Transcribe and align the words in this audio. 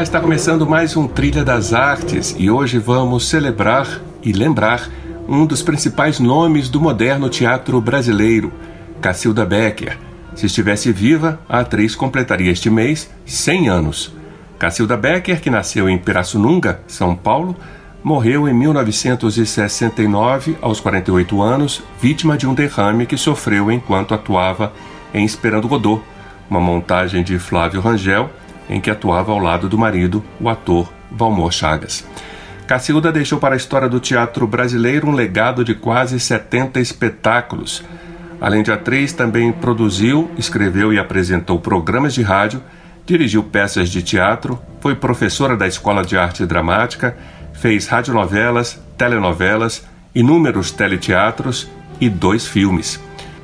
Está 0.00 0.18
começando 0.18 0.66
mais 0.66 0.96
um 0.96 1.06
Trilha 1.06 1.44
das 1.44 1.74
Artes 1.74 2.34
e 2.38 2.50
hoje 2.50 2.78
vamos 2.78 3.28
celebrar 3.28 4.00
e 4.22 4.32
lembrar 4.32 4.88
um 5.28 5.44
dos 5.44 5.62
principais 5.62 6.18
nomes 6.18 6.70
do 6.70 6.80
moderno 6.80 7.28
teatro 7.28 7.78
brasileiro, 7.82 8.50
Cacilda 8.98 9.44
Becker. 9.44 9.98
Se 10.34 10.46
estivesse 10.46 10.90
viva, 10.90 11.38
a 11.46 11.60
atriz 11.60 11.94
completaria 11.94 12.50
este 12.50 12.70
mês 12.70 13.10
100 13.26 13.68
anos. 13.68 14.14
Cacilda 14.58 14.96
Becker, 14.96 15.38
que 15.38 15.50
nasceu 15.50 15.86
em 15.86 15.98
Pirassununga, 15.98 16.80
São 16.86 17.14
Paulo, 17.14 17.54
morreu 18.02 18.48
em 18.48 18.54
1969, 18.54 20.56
aos 20.62 20.80
48 20.80 21.42
anos, 21.42 21.82
vítima 22.00 22.38
de 22.38 22.46
um 22.46 22.54
derrame 22.54 23.04
que 23.04 23.18
sofreu 23.18 23.70
enquanto 23.70 24.14
atuava 24.14 24.72
em 25.12 25.26
Esperando 25.26 25.68
Godot, 25.68 26.02
uma 26.48 26.58
montagem 26.58 27.22
de 27.22 27.38
Flávio 27.38 27.82
Rangel 27.82 28.30
em 28.70 28.80
que 28.80 28.90
atuava 28.90 29.32
ao 29.32 29.38
lado 29.38 29.68
do 29.68 29.76
marido, 29.76 30.24
o 30.40 30.48
ator 30.48 30.90
Valmor 31.10 31.52
Chagas. 31.52 32.06
Cacilda 32.66 33.10
deixou 33.10 33.40
para 33.40 33.54
a 33.54 33.56
história 33.56 33.88
do 33.88 33.98
teatro 33.98 34.46
brasileiro 34.46 35.08
um 35.08 35.12
legado 35.12 35.64
de 35.64 35.74
quase 35.74 36.20
70 36.20 36.78
espetáculos. 36.78 37.82
Além 38.40 38.62
de 38.62 38.70
atriz, 38.70 39.12
também 39.12 39.50
produziu, 39.50 40.30
escreveu 40.38 40.92
e 40.92 40.98
apresentou 40.98 41.58
programas 41.58 42.14
de 42.14 42.22
rádio, 42.22 42.62
dirigiu 43.04 43.42
peças 43.42 43.88
de 43.88 44.02
teatro, 44.02 44.56
foi 44.80 44.94
professora 44.94 45.56
da 45.56 45.66
Escola 45.66 46.04
de 46.04 46.16
Arte 46.16 46.46
Dramática, 46.46 47.16
fez 47.52 47.88
radionovelas, 47.88 48.80
telenovelas, 48.96 49.84
inúmeros 50.14 50.70
teleteatros 50.70 51.68
e 52.00 52.08
dois 52.08 52.46
filmes. 52.46 53.00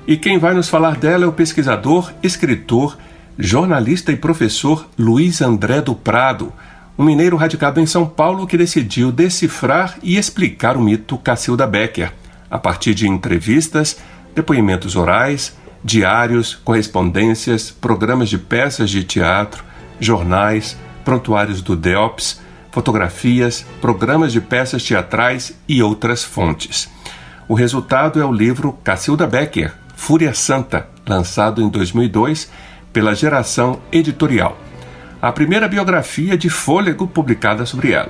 E 0.06 0.16
quem 0.16 0.38
vai 0.38 0.54
nos 0.54 0.69
falar 0.69 0.97
dela 0.97 1.24
é 1.24 1.27
o 1.27 1.32
pesquisador, 1.32 2.12
escritor 2.22 2.97
jornalista 3.38 4.12
e 4.12 4.16
professor 4.16 4.88
Luiz 4.98 5.42
André 5.42 5.80
do 5.80 5.94
Prado, 5.94 6.52
um 6.98 7.04
mineiro 7.04 7.36
radicado 7.36 7.78
em 7.80 7.86
São 7.86 8.06
Paulo 8.06 8.46
que 8.46 8.56
decidiu 8.56 9.12
decifrar 9.12 9.98
e 10.02 10.16
explicar 10.16 10.76
o 10.76 10.80
mito 10.80 11.18
Cacilda 11.18 11.66
Becker, 11.66 12.12
a 12.50 12.58
partir 12.58 12.94
de 12.94 13.06
entrevistas, 13.06 13.98
depoimentos 14.34 14.96
orais, 14.96 15.54
diários, 15.84 16.54
correspondências, 16.54 17.70
programas 17.70 18.30
de 18.30 18.38
peças 18.38 18.88
de 18.88 19.04
teatro, 19.04 19.62
jornais, 20.00 20.76
prontuários 21.04 21.60
do 21.60 21.76
DEOPS, 21.76 22.40
fotografias, 22.72 23.66
programas 23.80 24.32
de 24.32 24.40
peças 24.40 24.82
teatrais 24.82 25.54
e 25.68 25.82
outras 25.82 26.24
fontes. 26.24 26.88
O 27.46 27.54
resultado 27.54 28.20
é 28.20 28.24
o 28.24 28.32
livro 28.32 28.72
Cacilda 28.82 29.26
Becker, 29.26 29.74
Fúria 29.94 30.34
Santa, 30.34 30.88
lançado 31.06 31.62
em 31.62 31.68
2002 31.68 32.50
pela 32.97 33.14
Geração 33.14 33.78
Editorial, 33.92 34.56
a 35.20 35.30
primeira 35.30 35.69
biografia 35.69 36.34
de 36.34 36.48
fôlego 36.48 37.06
publicada 37.06 37.66
sobre 37.66 37.92
ela. 37.92 38.08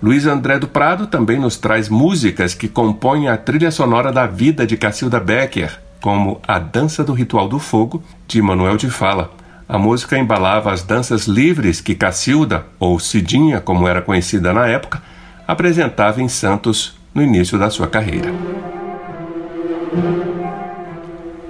Luiz 0.00 0.24
André 0.24 0.56
do 0.56 0.68
Prado 0.68 1.08
também 1.08 1.36
nos 1.36 1.56
traz 1.56 1.88
músicas 1.88 2.54
que 2.54 2.68
compõem 2.68 3.28
a 3.28 3.36
trilha 3.36 3.72
sonora 3.72 4.12
da 4.12 4.24
vida 4.24 4.64
de 4.64 4.76
Cacilda 4.76 5.18
Becker, 5.18 5.80
como 6.00 6.40
A 6.46 6.60
Dança 6.60 7.02
do 7.02 7.12
Ritual 7.12 7.48
do 7.48 7.58
Fogo, 7.58 8.04
de 8.28 8.40
Manuel 8.40 8.76
de 8.76 8.88
Fala. 8.88 9.32
A 9.68 9.80
música 9.80 10.16
embalava 10.16 10.72
as 10.72 10.84
danças 10.84 11.26
livres 11.26 11.80
que 11.80 11.96
Cacilda, 11.96 12.66
ou 12.78 13.00
Cidinha, 13.00 13.60
como 13.60 13.88
era 13.88 14.00
conhecida 14.00 14.52
na 14.52 14.68
época, 14.68 15.02
apresentava 15.44 16.22
em 16.22 16.28
Santos 16.28 16.96
no 17.12 17.20
início 17.20 17.58
da 17.58 17.68
sua 17.68 17.88
carreira. 17.88 18.32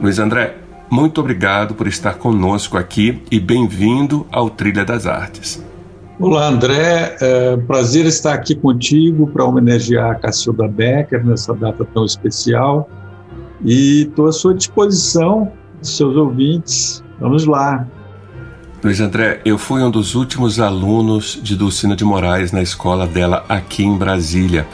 Luiz 0.00 0.19
André, 0.19 0.63
muito 0.91 1.21
obrigado 1.21 1.75
por 1.75 1.87
estar 1.87 2.15
conosco 2.15 2.77
aqui 2.77 3.22
e 3.31 3.41
bem-vindo 3.41 4.27
ao 4.31 4.50
Trilha 4.50 4.84
das 4.84 5.06
Artes. 5.06 5.62
Olá, 6.19 6.47
André. 6.47 7.17
É 7.21 7.56
prazer 7.56 8.06
estar 8.06 8.34
aqui 8.34 8.55
contigo 8.55 9.27
para 9.27 9.44
homenagear 9.44 10.12
a 10.12 10.15
Cacilda 10.15 10.69
Becker 10.69 11.25
nessa 11.25 11.53
data 11.55 11.84
tão 11.84 12.05
especial. 12.05 12.89
E 13.65 14.03
estou 14.03 14.28
à 14.28 14.33
sua 14.33 14.55
disposição, 14.55 15.53
seus 15.83 16.17
ouvintes. 16.17 17.03
Vamos 17.19 17.47
lá. 17.47 17.87
Luiz 18.83 19.00
André, 19.00 19.41
eu 19.44 19.56
fui 19.56 19.83
um 19.83 19.91
dos 19.91 20.15
últimos 20.15 20.61
alunos 20.61 21.41
de 21.43 21.56
Dulcina 21.56 21.97
de 21.97 22.05
Moraes 22.05 22.53
na 22.53 22.62
escola 22.62 23.06
dela 23.06 23.44
aqui 23.49 23.83
em 23.83 23.97
Brasília. 23.97 24.67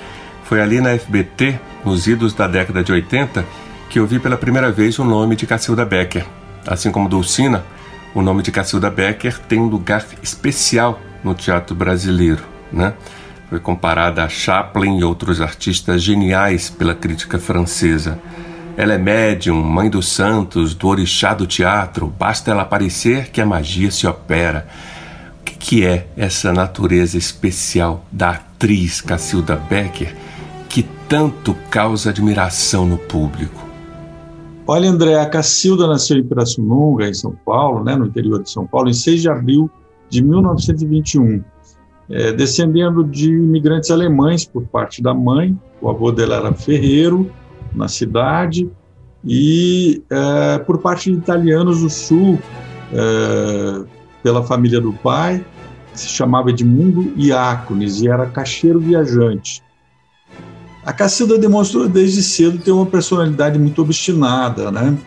Foi 0.44 0.60
ali 0.60 0.81
na 0.81 0.99
FBT, 0.99 1.60
nos 1.84 2.09
idos 2.09 2.34
da 2.34 2.49
década 2.49 2.82
de 2.82 2.91
80, 2.91 3.47
que 3.90 3.98
eu 3.98 4.06
vi 4.06 4.20
pela 4.20 4.36
primeira 4.36 4.70
vez 4.70 5.00
o 5.00 5.04
nome 5.04 5.34
de 5.34 5.48
Cacilda 5.48 5.84
Becker. 5.84 6.24
Assim 6.64 6.92
como 6.92 7.08
Dulcina, 7.08 7.64
o 8.14 8.22
nome 8.22 8.40
de 8.40 8.52
Cacilda 8.52 8.88
Becker 8.88 9.36
tem 9.40 9.58
um 9.58 9.66
lugar 9.66 10.06
especial 10.22 11.00
no 11.24 11.34
teatro 11.34 11.74
brasileiro, 11.74 12.44
né? 12.72 12.94
Foi 13.48 13.58
comparada 13.58 14.22
a 14.22 14.28
Chaplin 14.28 15.00
e 15.00 15.04
outros 15.04 15.40
artistas 15.40 16.04
geniais 16.04 16.70
pela 16.70 16.94
crítica 16.94 17.36
francesa. 17.36 18.16
Ela 18.76 18.94
é 18.94 18.98
médium, 18.98 19.60
mãe 19.60 19.90
dos 19.90 20.08
santos, 20.08 20.72
do 20.72 20.86
orixá 20.86 21.34
do 21.34 21.44
teatro, 21.44 22.06
basta 22.06 22.52
ela 22.52 22.62
aparecer 22.62 23.30
que 23.30 23.40
a 23.40 23.46
magia 23.46 23.90
se 23.90 24.06
opera. 24.06 24.68
O 25.40 25.44
que, 25.44 25.56
que 25.56 25.84
é 25.84 26.06
essa 26.16 26.52
natureza 26.52 27.18
especial 27.18 28.06
da 28.12 28.30
atriz 28.30 29.00
Cacilda 29.00 29.56
Becker 29.56 30.14
que 30.68 30.84
tanto 31.08 31.56
causa 31.68 32.10
admiração 32.10 32.86
no 32.86 32.96
público? 32.96 33.69
Olha, 34.72 34.88
André, 34.88 35.19
a 35.19 35.26
Cacilda 35.28 35.84
nasceu 35.88 36.16
em 36.16 36.22
Pirassununga, 36.22 37.08
em 37.08 37.12
São 37.12 37.32
Paulo, 37.44 37.82
né, 37.82 37.97
no 37.97 38.06
interior 38.06 38.41
de 38.41 38.48
São 38.48 38.64
Paulo, 38.69 38.88
em 38.88 38.92
6 38.92 39.22
de 39.22 39.28
abril 39.28 39.69
de 40.08 40.22
1921, 40.22 41.42
é, 42.08 42.32
descendendo 42.32 43.03
de 43.03 43.32
imigrantes 43.32 43.91
alemães 43.91 44.44
por 44.44 44.62
parte 44.69 45.03
da 45.03 45.12
mãe. 45.12 45.58
O 45.82 45.91
avô 45.91 46.12
dela 46.12 46.36
era 46.36 46.53
ferreiro 46.54 47.28
na 47.75 47.88
cidade 47.88 48.70
e 49.25 50.04
é, 50.08 50.58
por 50.58 50.78
parte 50.78 51.10
de 51.10 51.19
italianos 51.19 51.81
do 51.81 51.91
sul, 51.91 52.38
é, 52.92 53.84
pela 54.22 54.44
família 54.44 54.81
do 54.81 54.92
pai, 54.92 55.44
se 55.94 56.06
chamava 56.06 56.50
Edmundo 56.50 57.12
Iacones 57.16 58.00
e 58.02 58.06
era 58.06 58.25
caixeiro 58.25 58.78
viajante. 58.78 59.64
A 60.90 60.92
Cacilda 60.92 61.38
demonstrou 61.38 61.88
desde 61.88 62.20
cedo 62.20 62.58
ter 62.58 62.72
uma 62.72 62.84
personalidade 62.84 63.56
muito 63.60 63.80
obstinada, 63.80 64.72
né? 64.72 64.98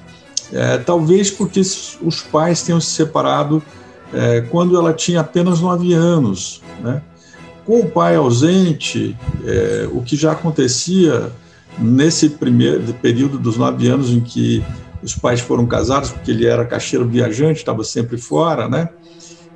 É, 0.49 0.77
talvez 0.77 1.29
porque 1.29 1.59
os 1.59 2.21
pais 2.31 2.63
tenham 2.63 2.79
se 2.79 2.91
separado 2.91 3.61
é, 4.13 4.39
quando 4.49 4.77
ela 4.77 4.93
tinha 4.93 5.19
apenas 5.19 5.59
nove 5.59 5.91
anos, 5.91 6.61
né? 6.81 7.01
Com 7.65 7.81
o 7.81 7.89
pai 7.89 8.15
ausente, 8.15 9.17
é, 9.43 9.89
o 9.91 10.01
que 10.01 10.15
já 10.15 10.31
acontecia 10.31 11.29
nesse 11.77 12.29
primeiro 12.29 12.93
período 12.93 13.37
dos 13.37 13.57
nove 13.57 13.85
anos 13.89 14.09
em 14.09 14.21
que 14.21 14.63
os 15.01 15.13
pais 15.17 15.41
foram 15.41 15.65
casados, 15.65 16.11
porque 16.11 16.31
ele 16.31 16.45
era 16.45 16.63
caixeiro 16.63 17.05
viajante, 17.05 17.59
estava 17.59 17.83
sempre 17.83 18.17
fora, 18.17 18.69
né? 18.69 18.87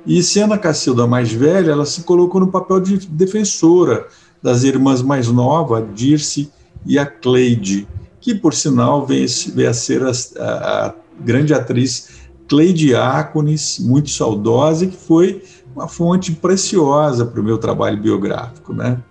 E 0.04 0.22
sendo 0.22 0.52
a 0.52 0.58
Cacilda 0.58 1.06
mais 1.06 1.32
velha, 1.32 1.70
ela 1.70 1.86
se 1.86 2.02
colocou 2.02 2.38
no 2.38 2.48
papel 2.48 2.80
de 2.80 2.98
defensora, 3.06 4.06
das 4.42 4.62
irmãs 4.62 5.02
mais 5.02 5.28
novas, 5.28 5.82
a 5.82 5.86
Dirce 5.86 6.50
e 6.86 6.98
a 6.98 7.06
Cleide, 7.06 7.86
que, 8.20 8.34
por 8.34 8.54
sinal, 8.54 9.06
vem, 9.06 9.24
a 9.24 9.72
ser 9.72 10.02
a, 10.02 10.12
a, 10.38 10.86
a 10.86 10.94
grande 11.20 11.52
atriz 11.52 12.28
Cleide 12.48 12.94
Ácones, 12.94 13.78
muito 13.78 14.10
saudosa, 14.10 14.86
que 14.86 14.96
foi 14.96 15.42
uma 15.74 15.86
fonte 15.86 16.32
preciosa 16.32 17.26
para 17.26 17.40
o 17.40 17.44
meu 17.44 17.58
trabalho 17.58 18.00
biográfico, 18.00 18.72
né? 18.72 19.02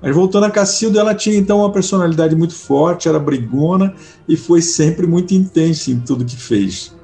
Mas 0.00 0.14
voltando 0.14 0.44
a 0.44 0.50
Cacilda, 0.50 1.00
ela 1.00 1.14
tinha 1.14 1.36
então 1.36 1.58
uma 1.58 1.72
personalidade 1.72 2.36
muito 2.36 2.54
forte, 2.54 3.08
era 3.08 3.18
brigona 3.18 3.94
e 4.28 4.36
foi 4.36 4.60
sempre 4.60 5.06
muito 5.06 5.34
intensa 5.34 5.90
em 5.90 5.98
tudo 5.98 6.24
que 6.24 6.36
fez. 6.36 6.94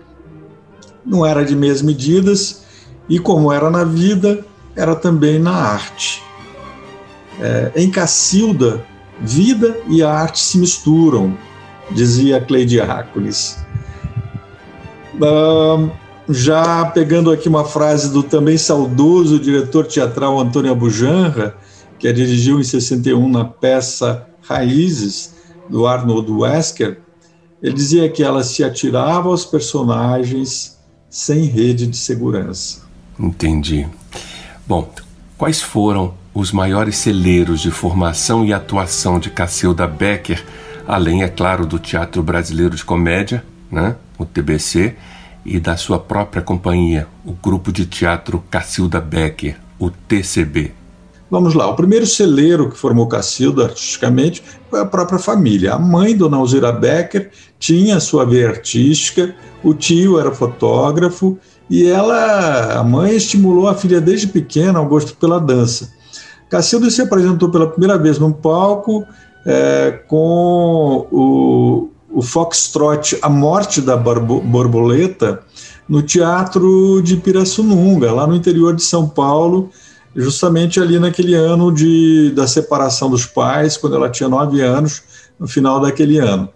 Não 1.05 1.25
era 1.25 1.45
de 1.45 1.57
meias 1.57 1.81
medidas 1.81 2.63
e, 3.09 3.19
como 3.19 3.51
era 3.51 3.71
na 3.71 3.85
vida, 3.85 4.45
era 4.77 4.95
também 4.95 5.39
na 5.39 5.51
arte. 5.51 6.23
É, 7.39 7.73
em 7.77 7.91
Cacilda, 7.91 8.85
vida 9.21 9.79
e 9.89 10.03
arte 10.03 10.41
se 10.41 10.59
misturam, 10.59 11.37
dizia 11.91 12.41
Cleide 12.41 12.79
Hercules. 12.79 13.59
já 16.29 16.87
pegando 16.87 17.31
aqui 17.31 17.49
uma 17.49 17.65
frase 17.65 18.11
do 18.11 18.23
também 18.23 18.57
saudoso 18.57 19.39
diretor 19.39 19.87
teatral 19.87 20.39
Antônio 20.39 20.73
Abujanra, 20.73 21.57
que 21.99 22.09
a 22.09 22.13
dirigiu 22.13 22.59
em 22.59 22.65
61 22.65 23.29
na 23.29 23.45
peça 23.45 24.27
Raízes, 24.43 25.35
do 25.69 25.87
Arnold 25.87 26.31
Wesker, 26.33 27.01
ele 27.63 27.75
dizia 27.75 28.09
que 28.09 28.23
ela 28.23 28.43
se 28.43 28.65
atirava 28.65 29.29
aos 29.29 29.45
personagens 29.45 30.79
sem 31.09 31.45
rede 31.45 31.87
de 31.87 31.97
segurança. 31.97 32.83
Entendi. 33.19 33.87
Bom, 34.67 34.91
quais 35.37 35.61
foram 35.61 36.15
os 36.33 36.53
maiores 36.53 36.97
celeiros 36.97 37.61
de 37.61 37.71
formação 37.71 38.45
e 38.45 38.53
atuação 38.53 39.19
de 39.19 39.31
Cacilda 39.31 39.87
Becker, 39.87 40.45
além, 40.87 41.23
é 41.23 41.29
claro, 41.29 41.67
do 41.67 41.79
Teatro 41.79 42.23
Brasileiro 42.23 42.77
de 42.77 42.85
Comédia, 42.85 43.45
né, 43.71 43.97
o 44.17 44.25
TBC, 44.25 44.95
e 45.45 45.59
da 45.59 45.77
sua 45.77 45.99
própria 45.99 46.43
companhia, 46.43 47.07
o 47.25 47.33
Grupo 47.33 47.73
de 47.73 47.87
Teatro 47.87 48.45
Cacilda 48.51 49.01
Becker, 49.01 49.57
o 49.79 49.91
TCB? 49.91 50.73
Vamos 51.31 51.55
lá, 51.55 51.69
o 51.69 51.77
primeiro 51.77 52.07
celeiro 52.07 52.69
que 52.69 52.77
formou 52.77 53.07
Cacilda 53.07 53.65
artisticamente 53.65 54.43
foi 54.69 54.81
a 54.81 54.87
própria 54.87 55.19
família. 55.19 55.75
A 55.75 55.79
mãe, 55.79 56.17
Dona 56.17 56.37
Alzira 56.37 56.73
Becker, 56.73 57.31
tinha 57.59 58.01
sua 58.01 58.25
veia 58.25 58.49
artística, 58.49 59.35
o 59.63 59.73
tio 59.73 60.19
era 60.19 60.33
fotógrafo 60.33 61.39
e 61.69 61.87
ela, 61.87 62.81
a 62.81 62.83
mãe, 62.83 63.15
estimulou 63.15 63.69
a 63.69 63.75
filha 63.77 64.01
desde 64.01 64.27
pequena 64.27 64.81
ao 64.81 64.87
gosto 64.87 65.17
pela 65.17 65.39
dança. 65.39 65.93
Cacilda 66.51 66.91
se 66.91 67.01
apresentou 67.01 67.49
pela 67.49 67.69
primeira 67.69 67.97
vez 67.97 68.19
num 68.19 68.33
palco 68.33 69.07
é, 69.47 70.03
com 70.09 71.07
o, 71.11 71.89
o 72.11 72.21
Foxtrot 72.21 73.17
A 73.23 73.31
Morte 73.31 73.81
da 73.81 73.97
Borboleta 73.97 75.43
no 75.89 76.03
Teatro 76.03 77.01
de 77.03 77.17
Pirassununga, 77.17 78.13
lá 78.13 78.27
no 78.27 78.35
interior 78.35 78.75
de 78.75 78.83
São 78.83 79.09
Paulo, 79.09 79.71
justamente 80.15 80.81
ali 80.81 80.99
naquele 80.99 81.35
ano 81.35 81.73
de, 81.73 82.33
da 82.35 82.47
separação 82.47 83.09
dos 83.09 83.27
pais, 83.27 83.77
quando 83.77 83.97
ela 83.97 84.11
tinha 84.11 84.29
nove 84.29 84.61
anos, 84.61 85.03
no 85.39 85.49
final 85.49 85.81
daquele 85.81 86.19
ano. 86.19 86.49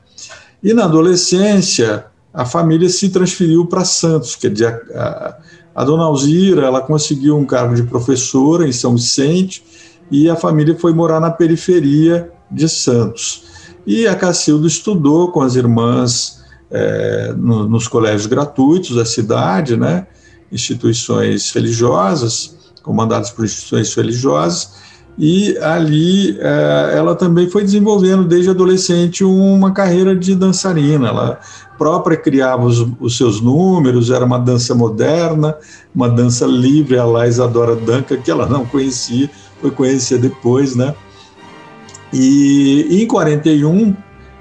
E 0.63 0.75
na 0.75 0.85
adolescência, 0.85 2.07
a 2.33 2.45
família 2.45 2.89
se 2.89 3.09
transferiu 3.11 3.67
para 3.67 3.85
Santos, 3.85 4.35
quer 4.35 4.51
dizer, 4.51 4.83
a, 4.95 5.03
a 5.03 5.37
dona 5.83 6.05
Alzira 6.05 6.67
ela 6.67 6.81
conseguiu 6.81 7.37
um 7.37 7.45
cargo 7.45 7.75
de 7.75 7.83
professora 7.83 8.69
em 8.69 8.73
São 8.73 8.95
Vicente 8.95 9.65
e 10.11 10.29
a 10.29 10.37
família 10.37 10.77
foi 10.79 10.93
morar 10.93 11.19
na 11.19 11.31
periferia 11.31 12.31
de 12.51 12.69
Santos. 12.69 13.45
E 13.87 14.07
a 14.07 14.15
Cacilda 14.15 14.67
estudou 14.67 15.33
com 15.33 15.41
as 15.41 15.57
irmãs 15.57 16.45
é, 16.71 17.35
no, 17.37 17.69
nos 17.69 17.89
colégios 17.89 18.27
gratuitos 18.27 18.95
da 18.95 19.05
cidade, 19.05 19.77
né, 19.77 20.07
instituições 20.53 21.51
religiosas, 21.51 22.57
comandadas 22.83 23.31
por 23.31 23.45
instituições 23.45 23.95
religiosas, 23.95 24.84
e 25.17 25.57
ali 25.59 26.37
é, 26.41 26.95
ela 26.97 27.15
também 27.15 27.49
foi 27.49 27.63
desenvolvendo 27.63 28.25
desde 28.25 28.51
adolescente 28.51 29.23
uma 29.23 29.73
carreira 29.73 30.15
de 30.15 30.35
dançarina. 30.35 31.09
Ela 31.09 31.41
própria 31.79 32.17
criava 32.17 32.65
os, 32.65 32.85
os 33.01 33.17
seus 33.17 33.41
números, 33.41 34.11
era 34.11 34.25
uma 34.25 34.39
dança 34.39 34.75
moderna, 34.75 35.57
uma 35.95 36.09
dança 36.09 36.47
livre, 36.47 36.99
a 36.99 37.05
lá 37.05 37.29
Isadora 37.29 37.77
Danca, 37.77 38.17
que 38.17 38.31
ela 38.31 38.47
não 38.47 38.67
conhecia, 38.67 39.31
foi 39.61 39.71
conhecer 39.71 40.19
depois, 40.19 40.75
né? 40.75 40.95
E 42.13 43.03
em 43.03 43.07
41, 43.07 43.95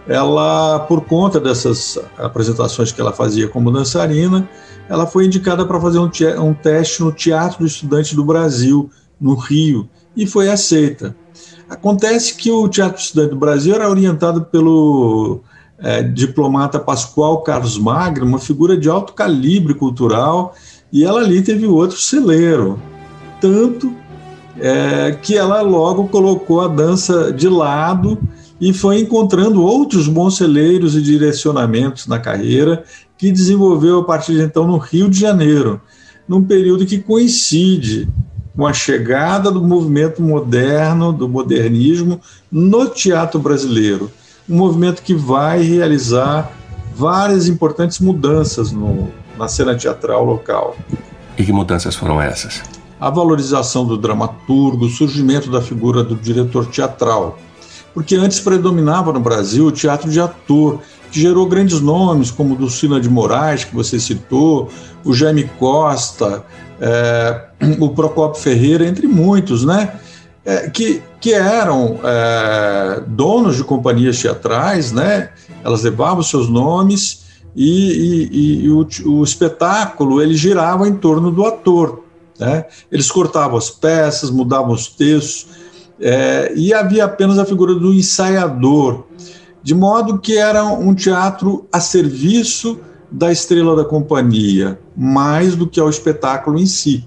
ela, 0.07 0.79
por 0.81 1.01
conta 1.01 1.39
dessas 1.39 1.99
apresentações 2.17 2.91
que 2.91 2.99
ela 2.99 3.13
fazia 3.13 3.47
como 3.47 3.71
dançarina, 3.71 4.47
ela 4.89 5.05
foi 5.05 5.25
indicada 5.25 5.65
para 5.65 5.79
fazer 5.79 5.99
um, 5.99 6.09
um 6.39 6.53
teste 6.53 7.01
no 7.01 7.11
Teatro 7.11 7.59
do 7.59 7.65
Estudante 7.65 8.15
do 8.15 8.25
Brasil, 8.25 8.89
no 9.19 9.35
Rio, 9.35 9.87
e 10.15 10.25
foi 10.25 10.49
aceita. 10.49 11.15
Acontece 11.69 12.35
que 12.35 12.51
o 12.51 12.67
Teatro 12.67 13.01
Estudante 13.01 13.31
do 13.31 13.35
Brasil 13.35 13.73
era 13.73 13.89
orientado 13.89 14.43
pelo 14.45 15.41
é, 15.79 16.03
diplomata 16.03 16.79
Pascoal 16.79 17.41
Carlos 17.41 17.77
Magno, 17.77 18.25
uma 18.25 18.39
figura 18.39 18.77
de 18.77 18.89
alto 18.89 19.13
calibre 19.13 19.73
cultural, 19.73 20.55
e 20.91 21.03
ela 21.03 21.21
ali 21.21 21.41
teve 21.41 21.65
outro 21.65 21.97
celeiro. 21.97 22.79
Tanto 23.41 23.93
é, 24.59 25.17
que 25.21 25.35
ela 25.35 25.61
logo 25.61 26.07
colocou 26.07 26.61
a 26.61 26.67
dança 26.67 27.31
de 27.33 27.49
lado 27.49 28.17
e 28.61 28.71
foi 28.71 28.99
encontrando 28.99 29.63
outros 29.63 30.07
bons 30.07 30.37
celeiros 30.37 30.95
e 30.95 31.01
direcionamentos 31.01 32.07
na 32.07 32.19
carreira 32.19 32.83
que 33.17 33.31
desenvolveu 33.31 33.99
a 33.99 34.03
partir 34.05 34.33
de 34.33 34.41
então 34.41 34.67
no 34.67 34.77
Rio 34.77 35.09
de 35.09 35.19
Janeiro, 35.19 35.81
num 36.27 36.43
período 36.43 36.85
que 36.85 36.99
coincide 36.99 38.07
com 38.55 38.67
a 38.67 38.73
chegada 38.73 39.51
do 39.51 39.61
movimento 39.61 40.21
moderno, 40.21 41.11
do 41.11 41.27
modernismo 41.27 42.19
no 42.51 42.89
teatro 42.89 43.39
brasileiro. 43.39 44.11
Um 44.49 44.57
movimento 44.57 45.01
que 45.01 45.13
vai 45.13 45.61
realizar 45.61 46.51
várias 46.95 47.47
importantes 47.47 47.99
mudanças 47.99 48.71
no, 48.71 49.11
na 49.37 49.47
cena 49.47 49.75
teatral 49.75 50.23
local. 50.23 50.75
E 51.37 51.43
que 51.43 51.51
mudanças 51.51 51.95
foram 51.95 52.21
essas? 52.21 52.61
a 53.03 53.09
valorização 53.09 53.85
do 53.85 53.97
dramaturgo, 53.97 54.85
o 54.85 54.89
surgimento 54.89 55.51
da 55.51 55.61
figura 55.61 56.01
do 56.01 56.15
diretor 56.15 56.65
teatral. 56.67 57.37
Porque 57.93 58.15
antes 58.15 58.39
predominava 58.39 59.11
no 59.11 59.19
Brasil 59.19 59.65
o 59.65 59.73
teatro 59.73 60.09
de 60.09 60.21
ator, 60.21 60.79
que 61.11 61.19
gerou 61.19 61.45
grandes 61.45 61.81
nomes, 61.81 62.31
como 62.31 62.53
o 62.53 62.57
Dulcina 62.57 63.01
de 63.01 63.09
Moraes, 63.09 63.65
que 63.65 63.75
você 63.75 63.99
citou, 63.99 64.69
o 65.03 65.13
Jaime 65.13 65.43
Costa, 65.59 66.45
é, 66.79 67.41
o 67.79 67.89
Procopio 67.89 68.41
Ferreira, 68.41 68.87
entre 68.87 69.07
muitos, 69.07 69.65
né? 69.65 69.93
É, 70.45 70.69
que, 70.69 71.01
que 71.21 71.33
eram 71.33 71.99
é, 72.03 73.01
donos 73.07 73.55
de 73.55 73.63
companhias 73.63 74.19
teatrais, 74.19 74.91
né? 74.91 75.29
Elas 75.63 75.83
levavam 75.83 76.21
seus 76.21 76.49
nomes 76.49 77.23
e, 77.55 78.29
e, 78.31 78.65
e 78.65 78.69
o, 78.69 78.87
o 79.05 79.23
espetáculo 79.23 80.21
ele 80.21 80.35
girava 80.35 80.87
em 80.87 80.95
torno 80.95 81.31
do 81.31 81.45
ator. 81.45 82.03
Né? 82.39 82.65
Eles 82.91 83.09
cortavam 83.11 83.57
as 83.57 83.69
peças, 83.69 84.29
mudavam 84.29 84.73
os 84.73 84.87
textos, 84.87 85.47
é, 85.99 86.51
e 86.55 86.73
havia 86.73 87.05
apenas 87.05 87.37
a 87.37 87.45
figura 87.45 87.75
do 87.75 87.93
ensaiador, 87.93 89.05
de 89.61 89.73
modo 89.73 90.19
que 90.19 90.37
era 90.37 90.63
um 90.65 90.93
teatro 90.93 91.67
a 91.71 91.79
serviço 91.79 92.79
da 93.13 93.31
estrela 93.31 93.75
da 93.75 93.85
companhia, 93.85 94.79
mais 94.97 95.55
do 95.55 95.67
que 95.67 95.79
ao 95.79 95.87
espetáculo 95.87 96.59
em 96.59 96.65
si. 96.65 97.05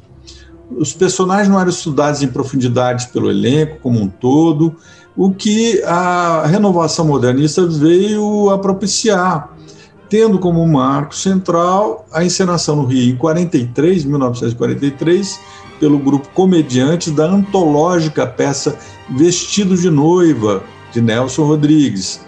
Os 0.71 0.93
personagens 0.93 1.49
não 1.49 1.59
eram 1.59 1.71
estudados 1.71 2.23
em 2.23 2.29
profundidade 2.29 3.09
pelo 3.09 3.29
elenco 3.29 3.79
como 3.83 4.01
um 4.01 4.09
todo, 4.09 4.77
o 5.17 5.33
que 5.33 5.83
a 5.83 6.47
renovação 6.47 7.05
modernista 7.07 7.67
veio 7.67 8.51
a 8.51 8.59
propiciar 8.59 9.57
tendo 10.09 10.39
como 10.39 10.65
marco 10.67 11.17
central 11.17 12.07
a 12.13 12.25
encenação 12.25 12.77
no 12.77 12.85
Rio 12.85 13.13
em 13.13 13.17
43, 13.17 14.05
1943, 14.05 15.41
pelo 15.81 15.99
grupo 15.99 16.29
Comediantes 16.29 17.13
da 17.13 17.25
antológica 17.25 18.25
peça 18.25 18.79
Vestido 19.11 19.77
de 19.77 19.91
Noiva, 19.91 20.63
de 20.93 21.01
Nelson 21.01 21.45
Rodrigues. 21.45 22.21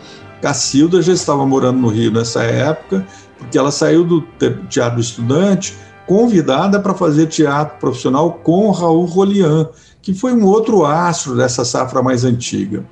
Cacilda 0.42 1.00
já 1.02 1.12
estava 1.12 1.46
morando 1.46 1.78
no 1.78 1.88
Rio 1.88 2.10
nessa 2.10 2.42
época, 2.42 3.06
porque 3.38 3.56
ela 3.56 3.70
saiu 3.70 4.04
do 4.04 4.22
Teatro 4.68 5.00
Estudante 5.00 5.76
convidada 6.06 6.80
para 6.80 6.94
fazer 6.94 7.26
teatro 7.26 7.78
profissional 7.78 8.32
com 8.42 8.70
Raul 8.70 9.04
Rolian, 9.04 9.68
que 10.00 10.14
foi 10.14 10.32
um 10.32 10.44
outro 10.44 10.84
astro 10.84 11.36
dessa 11.36 11.66
safra 11.66 12.02
mais 12.02 12.24
antiga. 12.24 12.84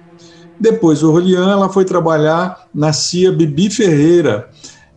Depois 0.61 1.01
do 1.01 1.11
Rolian, 1.11 1.51
ela 1.51 1.69
foi 1.71 1.85
trabalhar 1.87 2.67
na 2.75 2.93
CIA 2.93 3.33
Bibi 3.33 3.71
Ferreira, 3.71 4.51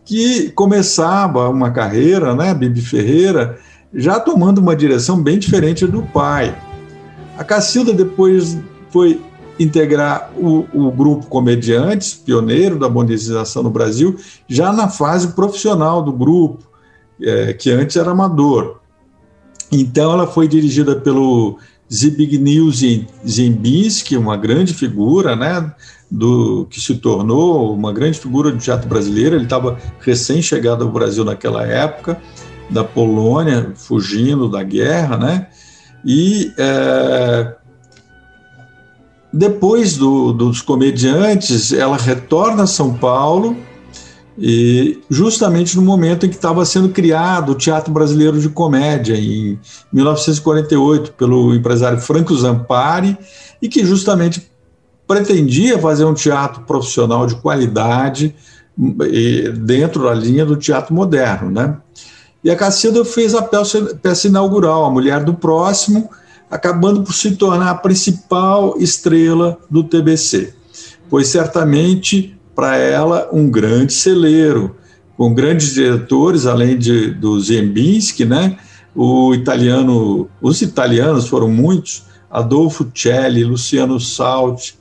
que 0.04 0.50
começava 0.50 1.48
uma 1.48 1.70
carreira, 1.70 2.34
né, 2.34 2.52
Bibi 2.52 2.82
Ferreira, 2.82 3.58
já 3.94 4.20
tomando 4.20 4.58
uma 4.58 4.76
direção 4.76 5.20
bem 5.20 5.38
diferente 5.38 5.86
do 5.86 6.02
pai. 6.02 6.54
A 7.38 7.44
Cacilda 7.44 7.92
depois 7.92 8.58
foi 8.90 9.20
integrar 9.60 10.32
o, 10.38 10.66
o, 10.72 10.90
grupo 10.90 11.26
Comediantes, 11.26 12.14
pioneiro 12.14 12.78
da 12.78 12.88
monetização 12.88 13.62
no 13.62 13.68
Brasil, 13.70 14.16
já 14.48 14.72
na 14.72 14.88
fase 14.88 15.28
profissional 15.34 16.02
do 16.02 16.10
grupo, 16.10 16.64
é, 17.20 17.52
que 17.52 17.70
antes 17.70 17.94
era 17.96 18.10
amador. 18.10 18.80
Então 19.70 20.12
ela 20.12 20.26
foi 20.26 20.48
dirigida 20.48 20.96
pelo 20.96 21.58
Zbigniew 21.92 22.70
Ziembinski, 23.26 24.16
uma 24.16 24.36
grande 24.38 24.72
figura 24.72 25.36
né, 25.36 25.70
do 26.10 26.66
que 26.70 26.80
se 26.80 26.94
tornou 26.94 27.74
uma 27.74 27.92
grande 27.92 28.18
figura 28.18 28.50
do 28.50 28.56
teatro 28.56 28.88
brasileiro. 28.88 29.36
Ele 29.36 29.44
estava 29.44 29.78
recém-chegado 30.00 30.84
ao 30.84 30.90
Brasil 30.90 31.22
naquela 31.22 31.66
época, 31.66 32.18
da 32.70 32.82
Polônia, 32.82 33.72
fugindo 33.74 34.48
da 34.48 34.62
guerra, 34.62 35.18
né? 35.18 35.48
E 36.04 36.50
é, 36.56 37.56
depois 39.32 39.96
do, 39.96 40.32
dos 40.32 40.60
comediantes, 40.60 41.72
ela 41.72 41.96
retorna 41.96 42.64
a 42.64 42.66
São 42.66 42.94
Paulo 42.94 43.56
e 44.38 44.98
justamente 45.10 45.76
no 45.76 45.82
momento 45.82 46.24
em 46.24 46.28
que 46.28 46.36
estava 46.36 46.64
sendo 46.64 46.88
criado 46.88 47.52
o 47.52 47.54
Teatro 47.54 47.92
Brasileiro 47.92 48.40
de 48.40 48.48
Comédia, 48.48 49.14
em 49.14 49.58
1948, 49.92 51.12
pelo 51.12 51.54
empresário 51.54 52.00
Franco 52.00 52.34
Zampari, 52.34 53.16
e 53.60 53.68
que 53.68 53.84
justamente 53.84 54.50
pretendia 55.06 55.78
fazer 55.78 56.04
um 56.04 56.14
teatro 56.14 56.62
profissional 56.62 57.26
de 57.26 57.34
qualidade 57.36 58.34
dentro 59.58 60.04
da 60.04 60.14
linha 60.14 60.46
do 60.46 60.56
teatro 60.56 60.94
moderno. 60.94 61.50
Né? 61.50 61.76
E 62.42 62.50
a 62.50 62.56
Cacilda 62.56 63.04
fez 63.04 63.34
a 63.34 63.42
peça, 63.42 63.98
peça 64.00 64.26
inaugural, 64.26 64.84
A 64.84 64.90
Mulher 64.90 65.22
do 65.22 65.34
Próximo, 65.34 66.08
acabando 66.50 67.02
por 67.02 67.14
se 67.14 67.36
tornar 67.36 67.70
a 67.70 67.74
principal 67.74 68.74
estrela 68.78 69.58
do 69.70 69.84
TBC, 69.84 70.52
pois 71.08 71.28
certamente 71.28 72.36
para 72.54 72.76
ela 72.76 73.28
um 73.32 73.48
grande 73.48 73.92
celeiro, 73.92 74.76
com 75.16 75.32
grandes 75.32 75.74
diretores, 75.74 76.46
além 76.46 76.76
de, 76.76 77.12
do 77.12 77.40
Zembinski, 77.40 78.24
né? 78.24 78.58
O 78.94 79.32
italiano, 79.34 80.28
os 80.42 80.60
italianos 80.60 81.28
foram 81.28 81.48
muitos, 81.48 82.04
Adolfo 82.30 82.90
Celli, 82.94 83.44
Luciano 83.44 84.00
Salti, 84.00 84.78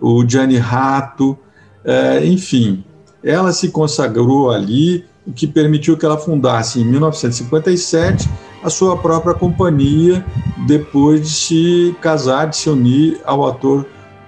o 0.00 0.26
Gianni 0.26 0.56
Rato, 0.56 1.36
é, 1.84 2.24
enfim, 2.24 2.84
ela 3.22 3.52
se 3.52 3.68
consagrou 3.68 4.50
ali, 4.50 5.04
o 5.26 5.32
que 5.32 5.46
permitiu 5.46 5.96
que 5.96 6.04
ela 6.04 6.18
fundasse 6.18 6.80
em 6.80 6.84
1957 6.84 8.28
a 8.62 8.70
sua 8.70 8.96
própria 8.96 9.34
companhia, 9.34 10.24
depois 10.66 11.22
de 11.22 11.30
se 11.30 11.96
casar, 12.00 12.46
de 12.46 12.56
se 12.56 12.70
unir 12.70 13.20
ao 13.24 13.46
ator 13.46 13.86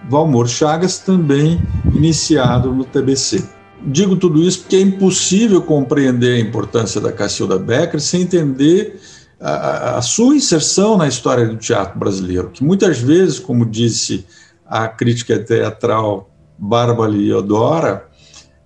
Valmor 0.08 0.48
Chagas, 0.48 0.98
também 0.98 1.62
iniciado 1.94 2.74
no 2.74 2.84
TBC. 2.84 3.44
Digo 3.86 4.16
tudo 4.16 4.42
isso 4.42 4.60
porque 4.60 4.76
é 4.76 4.80
impossível 4.80 5.62
compreender 5.62 6.36
a 6.36 6.40
importância 6.40 7.00
da 7.00 7.12
Cacilda 7.12 7.58
Becker 7.58 8.00
sem 8.00 8.22
entender 8.22 9.00
a, 9.40 9.98
a, 9.98 10.02
sua 10.02 10.34
inserção 10.34 10.96
na 10.96 11.06
história 11.06 11.46
do 11.46 11.56
teatro 11.56 11.98
brasileiro, 11.98 12.50
que 12.50 12.64
muitas 12.64 12.98
vezes, 12.98 13.38
como 13.38 13.66
disse 13.66 14.26
a 14.66 14.88
crítica 14.88 15.38
teatral 15.38 16.30
Bárbara 16.58 17.10
Liodora, 17.10 18.08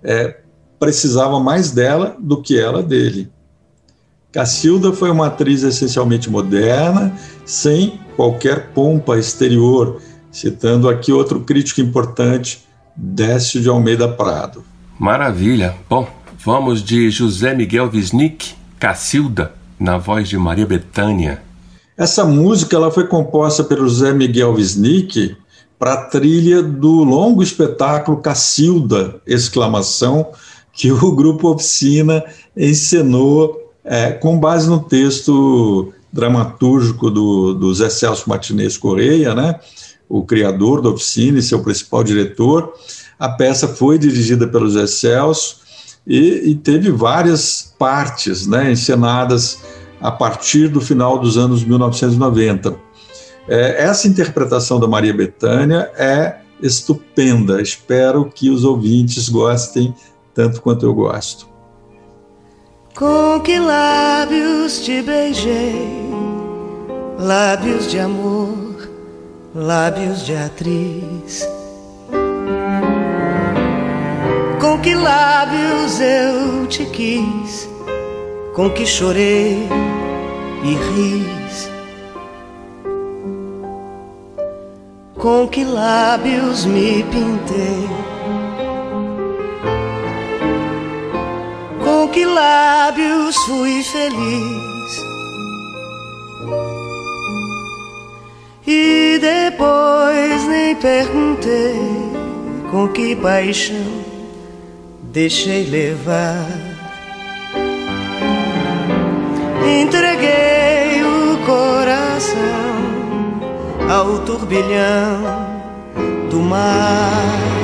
é, 0.04 0.38
precisava 0.78 1.40
mais 1.40 1.72
dela 1.72 2.16
do 2.18 2.40
que 2.40 2.58
ela 2.58 2.82
dele. 2.82 3.30
Cacilda 4.30 4.92
foi 4.92 5.10
uma 5.10 5.28
atriz 5.28 5.62
essencialmente 5.62 6.28
moderna, 6.28 7.16
sem 7.46 7.98
qualquer 8.14 8.72
pompa 8.74 9.16
exterior, 9.16 10.02
citando 10.30 10.86
aqui 10.86 11.10
outro 11.12 11.40
crítico 11.40 11.80
importante, 11.80 12.62
Décio 12.94 13.60
de 13.60 13.68
Almeida 13.70 14.06
Prado. 14.06 14.62
Maravilha. 14.98 15.74
Bom, 15.88 16.06
vamos 16.44 16.82
de 16.82 17.10
José 17.10 17.54
Miguel 17.54 17.90
Wisnik, 17.94 18.54
Cacilda, 18.78 19.54
na 19.80 19.96
voz 19.96 20.28
de 20.28 20.36
Maria 20.36 20.66
Bethânia. 20.66 21.40
Essa 21.96 22.24
música 22.24 22.76
ela 22.76 22.90
foi 22.90 23.06
composta 23.06 23.64
pelo 23.64 23.88
José 23.88 24.12
Miguel 24.12 24.52
Wisnik 24.52 25.36
para 25.78 25.94
a 25.94 26.04
trilha 26.04 26.62
do 26.62 27.02
longo 27.02 27.42
espetáculo 27.42 28.18
Cacilda, 28.18 29.22
exclamação, 29.26 30.32
que 30.72 30.92
o 30.92 31.12
grupo 31.12 31.48
Oficina 31.48 32.22
encenou 32.54 33.67
é, 33.88 34.12
com 34.12 34.38
base 34.38 34.68
no 34.68 34.80
texto 34.80 35.92
dramatúrgico 36.12 37.10
do, 37.10 37.54
do 37.54 37.74
Zé 37.74 37.88
Celso 37.88 38.28
Martinez 38.28 38.76
Correia, 38.76 39.34
né, 39.34 39.58
o 40.08 40.24
criador 40.24 40.82
da 40.82 40.90
oficina 40.90 41.38
e 41.38 41.42
seu 41.42 41.62
principal 41.62 42.04
diretor. 42.04 42.72
A 43.18 43.28
peça 43.28 43.66
foi 43.66 43.98
dirigida 43.98 44.46
pelo 44.46 44.68
Zé 44.70 44.86
Celso 44.86 45.58
e, 46.06 46.50
e 46.50 46.54
teve 46.54 46.90
várias 46.90 47.74
partes 47.78 48.46
né, 48.46 48.70
encenadas 48.70 49.58
a 50.00 50.10
partir 50.10 50.68
do 50.68 50.80
final 50.80 51.18
dos 51.18 51.36
anos 51.36 51.64
1990. 51.64 52.76
É, 53.48 53.84
essa 53.84 54.06
interpretação 54.06 54.78
da 54.78 54.86
Maria 54.86 55.14
Bethânia 55.14 55.90
é 55.96 56.36
estupenda. 56.62 57.62
Espero 57.62 58.30
que 58.32 58.50
os 58.50 58.64
ouvintes 58.64 59.28
gostem 59.28 59.94
tanto 60.34 60.60
quanto 60.60 60.84
eu 60.84 60.94
gosto. 60.94 61.47
Com 62.98 63.40
que 63.42 63.60
lábios 63.60 64.80
te 64.80 65.00
beijei, 65.02 66.10
lábios 67.16 67.88
de 67.92 68.00
amor, 68.00 68.90
lábios 69.54 70.26
de 70.26 70.36
atriz. 70.36 71.48
Com 74.60 74.80
que 74.80 74.96
lábios 74.96 76.00
eu 76.00 76.66
te 76.66 76.86
quis, 76.86 77.68
com 78.52 78.68
que 78.68 78.84
chorei 78.84 79.68
e 80.64 80.74
ris. 80.74 81.70
Com 85.16 85.46
que 85.46 85.62
lábios 85.62 86.64
me 86.64 87.04
pintei 87.04 88.07
com 92.08 92.12
que 92.12 92.24
lábios 92.24 93.36
fui 93.44 93.82
feliz. 93.82 95.04
E 98.66 99.18
depois 99.20 100.46
nem 100.48 100.74
perguntei 100.76 101.76
com 102.70 102.88
que 102.88 103.14
paixão 103.16 103.76
deixei 105.02 105.64
levar. 105.64 106.46
Entreguei 109.80 111.02
o 111.02 111.38
coração 111.44 112.38
ao 113.90 114.18
turbilhão 114.20 115.46
do 116.30 116.40
mar 116.40 117.57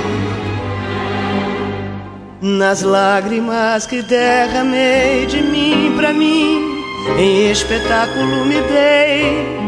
nas 2.44 2.82
lágrimas 2.82 3.86
que 3.86 4.02
derramei 4.02 5.24
de 5.24 5.40
mim 5.42 5.94
para 5.96 6.12
mim, 6.12 6.78
em 7.18 7.50
espetáculo 7.50 8.44
me 8.44 8.60
dei. 8.60 9.64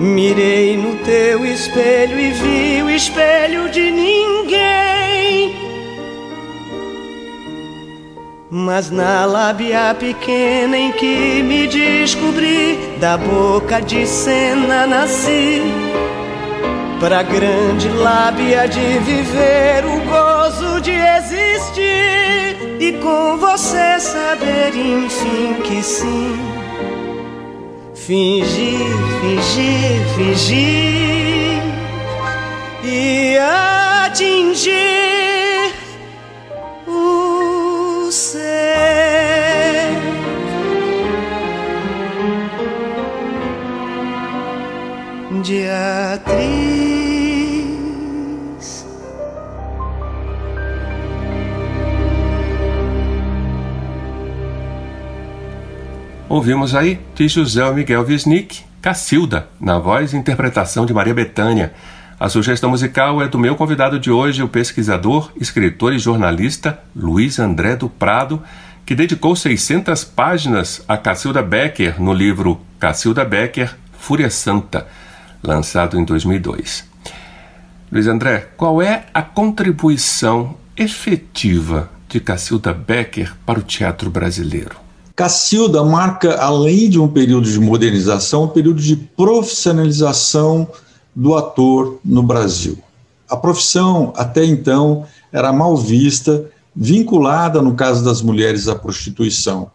Mirei 0.00 0.76
no 0.76 0.96
teu 1.04 1.46
espelho 1.46 2.18
e 2.18 2.30
vi 2.32 2.82
o 2.82 2.90
espelho 2.90 3.70
de 3.70 3.92
ninguém. 3.92 5.54
Mas 8.50 8.90
na 8.90 9.24
lábia 9.24 9.94
pequena 9.96 10.76
em 10.76 10.90
que 10.90 11.44
me 11.44 11.68
descobri, 11.68 12.76
da 12.98 13.16
boca 13.16 13.80
de 13.80 14.04
cena 14.04 14.84
nasci. 14.84 15.62
Pra 16.98 17.22
grande 17.22 17.88
lábia 17.90 18.66
de 18.66 18.98
viver 18.98 19.84
o 19.84 20.00
gozo 20.10 20.65
de 20.80 20.90
existir 20.90 22.56
e 22.80 22.92
com 23.02 23.36
você 23.38 23.98
saber 23.98 24.74
enfim 24.74 25.54
que 25.62 25.82
sim. 25.82 26.36
Fingir, 27.94 28.86
fingir, 29.20 30.06
fingir 30.16 31.62
e 32.84 33.36
atingir 34.04 35.72
o 36.86 38.08
ser. 38.10 38.46
De 45.42 45.68
atriz. 45.68 46.55
Ouvimos 56.36 56.74
aí 56.74 57.00
de 57.14 57.26
José 57.28 57.72
Miguel 57.72 58.04
Wisnik, 58.06 58.62
Cacilda, 58.82 59.48
na 59.58 59.78
voz 59.78 60.12
e 60.12 60.18
interpretação 60.18 60.84
de 60.84 60.92
Maria 60.92 61.14
Bethânia. 61.14 61.72
A 62.20 62.28
sugestão 62.28 62.68
musical 62.68 63.22
é 63.22 63.26
do 63.26 63.38
meu 63.38 63.56
convidado 63.56 63.98
de 63.98 64.10
hoje, 64.10 64.42
o 64.42 64.48
pesquisador, 64.48 65.32
escritor 65.40 65.94
e 65.94 65.98
jornalista 65.98 66.78
Luiz 66.94 67.38
André 67.38 67.74
do 67.74 67.88
Prado, 67.88 68.42
que 68.84 68.94
dedicou 68.94 69.34
600 69.34 70.04
páginas 70.04 70.84
a 70.86 70.98
Cacilda 70.98 71.42
Becker 71.42 71.98
no 71.98 72.12
livro 72.12 72.60
Cacilda 72.78 73.24
Becker, 73.24 73.74
Fúria 73.98 74.28
Santa, 74.28 74.86
lançado 75.42 75.98
em 75.98 76.04
2002. 76.04 76.86
Luiz 77.90 78.06
André, 78.06 78.50
qual 78.58 78.82
é 78.82 79.06
a 79.14 79.22
contribuição 79.22 80.54
efetiva 80.76 81.90
de 82.10 82.20
Cacilda 82.20 82.74
Becker 82.74 83.32
para 83.46 83.58
o 83.58 83.62
teatro 83.62 84.10
brasileiro? 84.10 84.84
Cacilda 85.16 85.82
marca, 85.82 86.36
além 86.36 86.90
de 86.90 87.00
um 87.00 87.08
período 87.08 87.50
de 87.50 87.58
modernização, 87.58 88.44
um 88.44 88.48
período 88.48 88.82
de 88.82 88.94
profissionalização 88.94 90.68
do 91.14 91.34
ator 91.34 91.98
no 92.04 92.22
Brasil. 92.22 92.78
A 93.26 93.34
profissão, 93.34 94.12
até 94.14 94.44
então, 94.44 95.06
era 95.32 95.50
mal 95.54 95.74
vista 95.74 96.50
vinculada, 96.74 97.62
no 97.62 97.74
caso 97.74 98.04
das 98.04 98.20
mulheres, 98.20 98.68
à 98.68 98.74
prostituição. 98.74 99.70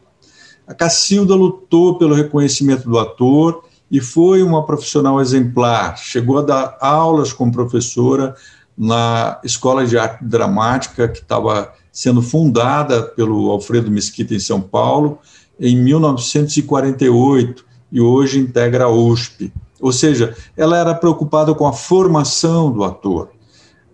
A 0.67 0.75
Cacilda 0.75 1.33
lutou 1.33 1.97
pelo 1.97 2.13
reconhecimento 2.13 2.87
do 2.87 2.99
ator 2.99 3.63
e 3.89 3.99
foi 3.99 4.43
uma 4.43 4.63
profissional 4.63 5.19
exemplar. 5.19 5.97
Chegou 5.97 6.37
a 6.37 6.43
dar 6.43 6.77
aulas 6.79 7.33
como 7.33 7.51
professora 7.51 8.35
na 8.77 9.39
Escola 9.43 9.87
de 9.87 9.97
Arte 9.97 10.23
Dramática, 10.23 11.07
que 11.07 11.17
estava 11.17 11.73
sendo 11.91 12.21
fundada 12.21 13.03
pelo 13.03 13.49
Alfredo 13.51 13.91
Mesquita 13.91 14.33
em 14.33 14.39
São 14.39 14.61
Paulo, 14.61 15.19
em 15.59 15.75
1948, 15.75 17.65
e 17.91 17.99
hoje 17.99 18.39
integra 18.39 18.85
a 18.85 18.89
USP. 18.89 19.51
Ou 19.79 19.91
seja, 19.91 20.35
ela 20.55 20.77
era 20.77 20.93
preocupada 20.93 21.53
com 21.53 21.67
a 21.67 21.73
formação 21.73 22.71
do 22.71 22.83
ator, 22.83 23.29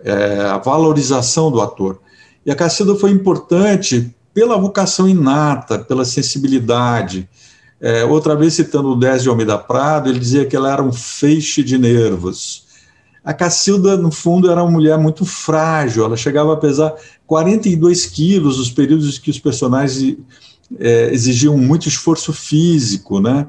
é, 0.04 0.42
a 0.42 0.58
valorização 0.58 1.50
do 1.50 1.62
ator. 1.62 2.00
E 2.46 2.52
a 2.52 2.56
Cacilda 2.56 2.96
foi 2.96 3.12
importante 3.12 4.14
pela 4.34 4.58
vocação 4.58 5.10
inata, 5.10 5.80
pela 5.80 6.06
sensibilidade. 6.06 7.28
É, 7.82 8.06
outra 8.06 8.36
vez, 8.36 8.54
citando 8.54 8.90
o 8.90 8.96
Dés 8.96 9.24
de 9.24 9.30
Almeida 9.30 9.58
Prado, 9.58 10.10
ele 10.10 10.20
dizia 10.20 10.46
que 10.46 10.56
ela 10.56 10.72
era 10.72 10.84
um 10.84 10.94
feixe 10.94 11.64
de 11.64 11.78
nervos. 11.78 12.66
A 13.24 13.34
Cacilda, 13.34 13.98
no 13.98 14.12
fundo, 14.12 14.50
era 14.50 14.64
uma 14.64 14.72
mulher 14.72 14.98
muito 14.98 15.26
frágil, 15.26 16.06
ela 16.06 16.16
chegava 16.16 16.54
a 16.54 16.58
pesar 16.58 16.94
42 17.28 18.06
quilos 18.06 18.58
nos 18.58 18.72
períodos 18.72 19.20
que 19.20 19.30
os 19.30 19.38
personagens 19.38 20.18
é, 20.80 21.14
exigiam 21.14 21.58
muito 21.58 21.88
esforço 21.88 22.32
físico, 22.32 23.20
né? 23.20 23.48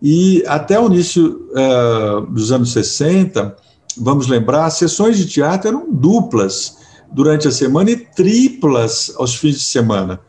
E 0.00 0.42
até 0.46 0.80
o 0.80 0.86
início 0.86 1.48
é, 1.54 2.32
dos 2.32 2.52
anos 2.52 2.72
60, 2.72 3.54
vamos 3.98 4.28
lembrar, 4.28 4.64
as 4.64 4.74
sessões 4.74 5.18
de 5.18 5.26
teatro 5.26 5.68
eram 5.68 5.92
duplas 5.92 6.78
durante 7.12 7.48
a 7.48 7.52
semana 7.52 7.90
e 7.90 7.96
triplas 7.96 9.12
aos 9.16 9.34
fins 9.34 9.56
de 9.56 9.64
semana. 9.64 10.20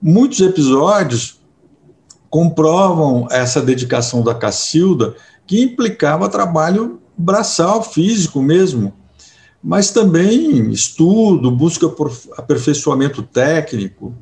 Muitos 0.00 0.40
episódios 0.40 1.40
comprovam 2.28 3.26
essa 3.30 3.60
dedicação 3.60 4.22
da 4.22 4.34
Cacilda, 4.34 5.16
que 5.46 5.60
implicava 5.60 6.28
trabalho 6.28 7.00
braçal, 7.18 7.82
físico 7.82 8.40
mesmo, 8.40 8.94
mas 9.62 9.90
também 9.90 10.70
estudo, 10.70 11.50
busca 11.50 11.88
por 11.88 12.10
aperfeiçoamento 12.36 13.22
técnico. 13.22 14.14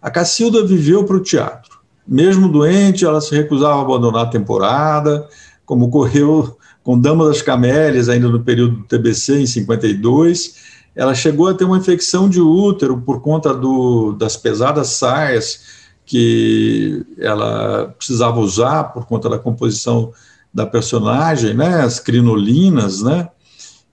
A 0.00 0.10
Cacilda 0.10 0.64
viveu 0.64 1.04
para 1.04 1.16
o 1.16 1.22
teatro. 1.22 1.78
Mesmo 2.06 2.48
doente, 2.48 3.04
ela 3.04 3.20
se 3.20 3.34
recusava 3.34 3.78
a 3.78 3.82
abandonar 3.82 4.26
a 4.26 4.30
temporada, 4.30 5.28
como 5.64 5.86
ocorreu 5.86 6.56
com 6.84 7.00
Dama 7.00 7.26
das 7.26 7.42
Camélias, 7.42 8.08
ainda 8.08 8.28
no 8.28 8.44
período 8.44 8.76
do 8.76 8.84
TBC, 8.84 9.40
em 9.40 9.46
52. 9.46 10.54
Ela 10.94 11.14
chegou 11.14 11.48
a 11.48 11.54
ter 11.54 11.64
uma 11.64 11.78
infecção 11.78 12.28
de 12.28 12.40
útero 12.40 12.98
por 12.98 13.20
conta 13.20 13.52
do, 13.52 14.12
das 14.12 14.36
pesadas 14.36 14.88
saias 14.88 15.76
que 16.04 17.04
ela 17.18 17.92
precisava 17.98 18.38
usar 18.38 18.84
por 18.84 19.06
conta 19.06 19.28
da 19.28 19.38
composição 19.38 20.12
da 20.54 20.64
personagem, 20.64 21.52
né, 21.52 21.82
as 21.82 21.98
crinolinas, 21.98 23.02
né, 23.02 23.28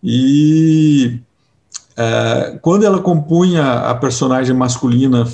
e 0.04 1.22
é, 1.96 2.60
quando 2.62 2.86
ela 2.86 3.00
compunha 3.00 3.64
a 3.90 3.96
personagem 3.96 4.54
masculina 4.54 5.26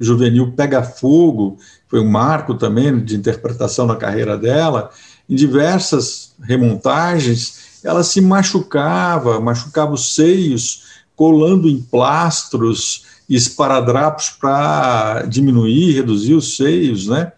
juvenil 0.00 0.52
Pega 0.52 0.82
Fogo, 0.82 1.58
foi 1.88 2.00
um 2.00 2.08
marco 2.08 2.54
também 2.54 3.04
de 3.04 3.16
interpretação 3.16 3.86
na 3.86 3.96
carreira 3.96 4.36
dela, 4.38 4.90
em 5.28 5.34
diversas 5.34 6.34
remontagens, 6.42 7.80
ela 7.84 8.02
se 8.02 8.20
machucava, 8.20 9.40
machucava 9.40 9.92
os 9.92 10.14
seios, 10.14 10.84
colando 11.14 11.68
em 11.68 11.80
plastros 11.80 13.04
e 13.28 13.36
esparadrapos 13.36 14.30
para 14.30 15.22
diminuir, 15.22 15.92
reduzir 15.92 16.34
os 16.34 16.56
seios, 16.56 17.08
né? 17.08 17.32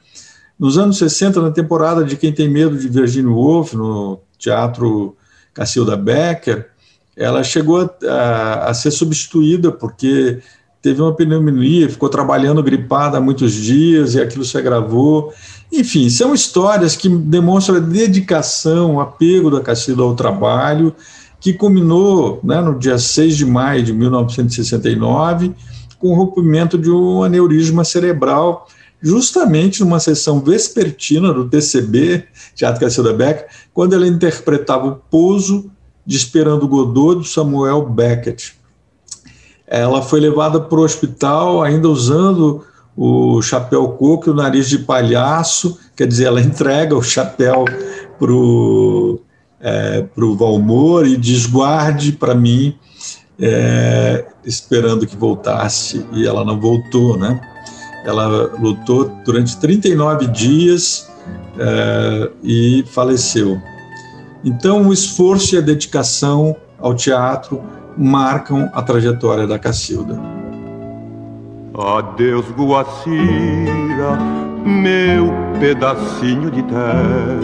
Nos 0.58 0.78
anos 0.78 0.98
60, 0.98 1.40
na 1.42 1.50
temporada 1.50 2.02
de 2.02 2.16
Quem 2.16 2.32
Tem 2.32 2.48
Medo 2.48 2.78
de 2.78 2.88
Virginia 2.88 3.30
Woolf, 3.30 3.74
no 3.74 4.20
Teatro 4.38 5.14
Cacilda 5.52 5.96
Becker, 5.96 6.70
ela 7.16 7.42
chegou 7.42 7.80
a, 7.80 7.90
a, 8.08 8.70
a, 8.70 8.74
ser 8.74 8.90
substituída 8.90 9.72
porque 9.72 10.40
teve 10.82 11.00
uma 11.00 11.14
pneumonia, 11.14 11.88
ficou 11.88 12.08
trabalhando 12.08 12.62
gripada 12.62 13.18
há 13.18 13.20
muitos 13.20 13.52
dias 13.52 14.14
e 14.14 14.20
aquilo 14.20 14.44
se 14.44 14.58
agravou. 14.58 15.32
Enfim, 15.72 16.10
são 16.10 16.34
histórias 16.34 16.94
que 16.94 17.08
demonstram 17.08 17.76
a 17.76 17.80
dedicação, 17.80 18.96
o 18.96 19.00
apego 19.00 19.50
da 19.50 19.60
Cacilda 19.60 20.02
ao 20.02 20.14
trabalho, 20.14 20.94
que 21.40 21.52
culminou 21.52 22.38
né, 22.44 22.60
no 22.60 22.78
dia 22.78 22.98
6 22.98 23.36
de 23.36 23.46
maio 23.46 23.82
de 23.82 23.92
1969 23.92 25.54
com 25.98 26.08
o 26.08 26.14
rompimento 26.14 26.76
de 26.76 26.90
um 26.90 27.22
aneurisma 27.22 27.84
cerebral 27.84 28.68
justamente 29.00 29.80
numa 29.80 30.00
sessão 30.00 30.40
vespertina 30.40 31.32
do 31.32 31.48
TCB, 31.48 32.24
Teatro 32.54 32.80
Cacilda 32.80 33.12
Becker, 33.12 33.46
quando 33.72 33.94
ela 33.94 34.06
interpretava 34.06 34.86
o 34.86 34.96
pouso 34.96 35.70
de 36.06 36.16
Esperando 36.16 36.68
Godot, 36.68 37.20
de 37.20 37.28
Samuel 37.28 37.82
Beckett. 37.88 38.54
Ela 39.66 40.00
foi 40.00 40.20
levada 40.20 40.60
para 40.60 40.78
o 40.78 40.84
hospital 40.84 41.62
ainda 41.62 41.88
usando 41.88 42.64
o 42.96 43.42
chapéu 43.42 43.88
coco 43.90 44.28
e 44.28 44.32
o 44.32 44.34
nariz 44.34 44.68
de 44.68 44.78
palhaço, 44.78 45.78
quer 45.96 46.06
dizer, 46.06 46.26
ela 46.26 46.40
entrega 46.42 46.96
o 46.96 47.02
chapéu 47.02 47.64
para 48.18 48.32
o 48.32 49.20
é, 49.60 50.02
pro 50.14 50.36
Valmor 50.36 51.06
e 51.06 51.16
diz: 51.16 51.46
guarde 51.46 52.12
para 52.12 52.34
mim, 52.34 52.76
é, 53.38 54.24
esperando 54.44 55.06
que 55.06 55.16
voltasse, 55.16 56.06
e 56.12 56.26
ela 56.26 56.44
não 56.44 56.60
voltou, 56.60 57.18
né? 57.18 57.40
Ela 58.04 58.52
lutou 58.58 59.10
durante 59.24 59.56
39 59.56 60.28
dias 60.28 61.10
é, 61.58 62.30
e 62.44 62.84
faleceu. 62.86 63.60
Então, 64.46 64.86
o 64.86 64.92
esforço 64.92 65.56
e 65.56 65.58
a 65.58 65.60
dedicação 65.60 66.54
ao 66.78 66.94
teatro 66.94 67.60
marcam 67.98 68.70
a 68.72 68.80
trajetória 68.80 69.44
da 69.44 69.58
Cacilda. 69.58 70.16
Adeus, 71.76 72.46
Guacira, 72.52 74.16
meu 74.64 75.32
pedacinho 75.58 76.48
de 76.52 76.62
terra, 76.62 77.40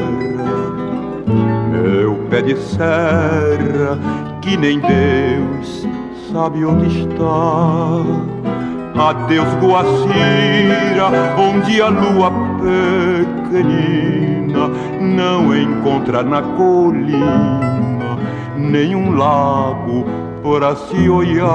meu 1.72 2.14
pé 2.30 2.40
de 2.40 2.56
serra, 2.56 3.98
que 4.40 4.56
nem 4.56 4.78
Deus 4.78 5.84
sabe 6.32 6.64
onde 6.64 6.86
está. 7.00 7.98
Adeus, 9.10 9.48
Guacira, 9.54 11.10
onde 11.36 11.82
a 11.82 11.88
lua 11.88 12.30
pequenina 12.62 14.68
não 15.00 15.56
encontra 15.56 16.22
na 16.22 16.42
colina 16.42 18.18
nenhum 18.56 19.14
lago 19.14 20.04
para 20.42 20.74
se 20.74 21.08
olhar. 21.08 21.46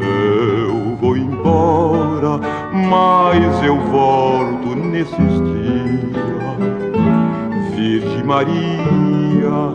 Eu 0.00 0.96
vou 1.00 1.16
embora, 1.16 2.38
mas 2.72 3.64
eu 3.64 3.78
volto 3.90 4.74
nesses 4.74 5.16
dias. 5.16 6.18
Virgem 7.74 8.24
Maria, 8.24 9.72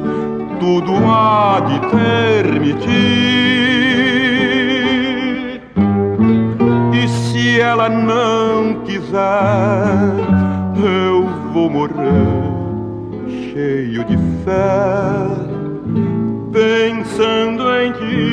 tudo 0.60 0.94
há 1.08 1.60
de 1.62 1.80
permitir. 1.90 2.84
E 6.94 7.08
se 7.08 7.60
ela 7.60 7.90
não 7.90 8.83
quiser, 9.14 10.18
eu 10.84 11.30
vou 11.54 11.70
morrer 11.70 11.94
cheio 13.54 14.04
de 14.06 14.18
fé, 14.44 15.28
pensando 16.52 17.64
em 17.76 17.92
ti. 17.94 18.33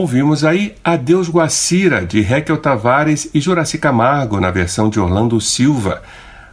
Ouvimos 0.00 0.44
aí 0.44 0.74
Adeus 0.82 1.28
Guacira, 1.28 2.06
de 2.06 2.22
Raquel 2.22 2.56
Tavares 2.56 3.28
e 3.34 3.38
Juraci 3.38 3.76
Camargo, 3.76 4.40
na 4.40 4.50
versão 4.50 4.88
de 4.88 4.98
Orlando 4.98 5.38
Silva. 5.42 6.00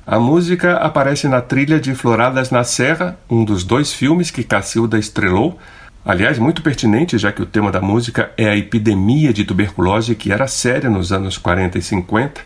A 0.05 0.19
música 0.19 0.75
aparece 0.75 1.29
na 1.29 1.39
trilha 1.39 1.79
de 1.79 1.95
Floradas 1.95 2.51
na 2.51 2.65
Serra, 2.65 3.17
um 3.29 3.45
dos 3.45 3.63
dois 3.63 3.93
filmes 3.93 4.29
que 4.31 4.43
Cacilda 4.43 4.99
estrelou. 4.99 5.57
Aliás, 6.03 6.37
muito 6.37 6.61
pertinente, 6.61 7.17
já 7.17 7.31
que 7.31 7.41
o 7.41 7.45
tema 7.45 7.71
da 7.71 7.79
música 7.79 8.31
é 8.35 8.49
a 8.49 8.57
epidemia 8.57 9.31
de 9.31 9.45
tuberculose 9.45 10.13
que 10.13 10.29
era 10.29 10.45
séria 10.45 10.89
nos 10.89 11.13
anos 11.13 11.37
40 11.37 11.77
e 11.77 11.81
50, 11.81 12.41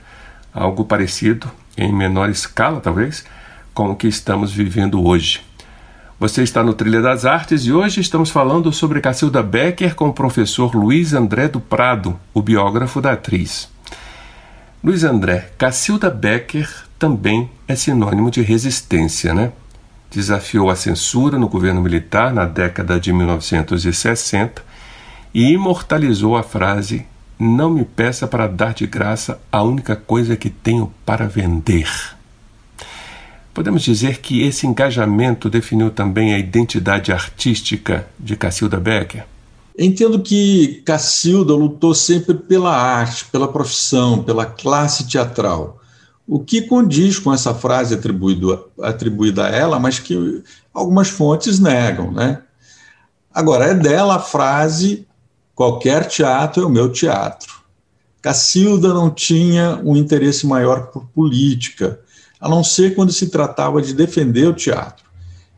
algo 0.53 0.85
parecido, 0.85 1.51
em 1.75 1.91
menor 1.91 2.29
escala 2.29 2.79
talvez, 2.79 3.25
com 3.73 3.89
o 3.89 3.95
que 3.95 4.07
estamos 4.07 4.53
vivendo 4.53 5.03
hoje. 5.03 5.41
Você 6.21 6.43
está 6.43 6.61
no 6.61 6.75
Trilha 6.75 7.01
das 7.01 7.25
Artes 7.25 7.65
e 7.65 7.73
hoje 7.73 7.99
estamos 7.99 8.29
falando 8.29 8.71
sobre 8.71 9.01
Cacilda 9.01 9.41
Becker 9.41 9.95
com 9.95 10.07
o 10.07 10.13
professor 10.13 10.75
Luiz 10.75 11.15
André 11.15 11.47
do 11.47 11.59
Prado, 11.59 12.15
o 12.31 12.43
biógrafo 12.43 13.01
da 13.01 13.13
atriz. 13.13 13.67
Luiz 14.83 15.03
André, 15.03 15.49
Cacilda 15.57 16.11
Becker 16.11 16.69
também 16.99 17.49
é 17.67 17.75
sinônimo 17.75 18.29
de 18.29 18.43
resistência, 18.43 19.33
né? 19.33 19.51
Desafiou 20.11 20.69
a 20.69 20.75
censura 20.75 21.39
no 21.39 21.49
governo 21.49 21.81
militar 21.81 22.31
na 22.31 22.45
década 22.45 22.99
de 22.99 23.11
1960 23.11 24.63
e 25.33 25.51
imortalizou 25.51 26.37
a 26.37 26.43
frase: 26.43 27.03
Não 27.39 27.71
me 27.71 27.83
peça 27.83 28.27
para 28.27 28.45
dar 28.45 28.75
de 28.75 28.85
graça 28.85 29.41
a 29.51 29.63
única 29.63 29.95
coisa 29.95 30.35
que 30.35 30.51
tenho 30.51 30.93
para 31.03 31.27
vender. 31.27 31.89
Podemos 33.53 33.81
dizer 33.81 34.19
que 34.19 34.41
esse 34.41 34.65
engajamento 34.65 35.49
definiu 35.49 35.89
também 35.91 36.33
a 36.33 36.39
identidade 36.39 37.11
artística 37.11 38.07
de 38.19 38.35
Cacilda 38.35 38.79
Becker? 38.79 39.25
Entendo 39.77 40.21
que 40.21 40.81
Cacilda 40.85 41.53
lutou 41.53 41.93
sempre 41.93 42.35
pela 42.35 42.75
arte, 42.75 43.25
pela 43.25 43.47
profissão, 43.47 44.23
pela 44.23 44.45
classe 44.45 45.07
teatral 45.07 45.81
o 46.31 46.39
que 46.39 46.61
condiz 46.61 47.19
com 47.19 47.33
essa 47.33 47.53
frase 47.53 47.93
atribuída 47.93 49.45
a 49.45 49.49
ela, 49.49 49.79
mas 49.79 49.99
que 49.99 50.41
algumas 50.73 51.09
fontes 51.09 51.59
negam. 51.59 52.09
Né? 52.09 52.41
Agora, 53.33 53.65
é 53.65 53.73
dela 53.73 54.15
a 54.15 54.19
frase: 54.19 55.05
qualquer 55.53 56.07
teatro 56.07 56.63
é 56.63 56.65
o 56.65 56.69
meu 56.69 56.89
teatro. 56.89 57.61
Cacilda 58.21 58.93
não 58.93 59.09
tinha 59.09 59.81
um 59.83 59.93
interesse 59.97 60.47
maior 60.47 60.87
por 60.87 61.05
política, 61.07 61.99
a 62.41 62.49
não 62.49 62.63
ser 62.63 62.95
quando 62.95 63.11
se 63.11 63.29
tratava 63.29 63.81
de 63.81 63.93
defender 63.93 64.47
o 64.47 64.53
teatro. 64.53 65.05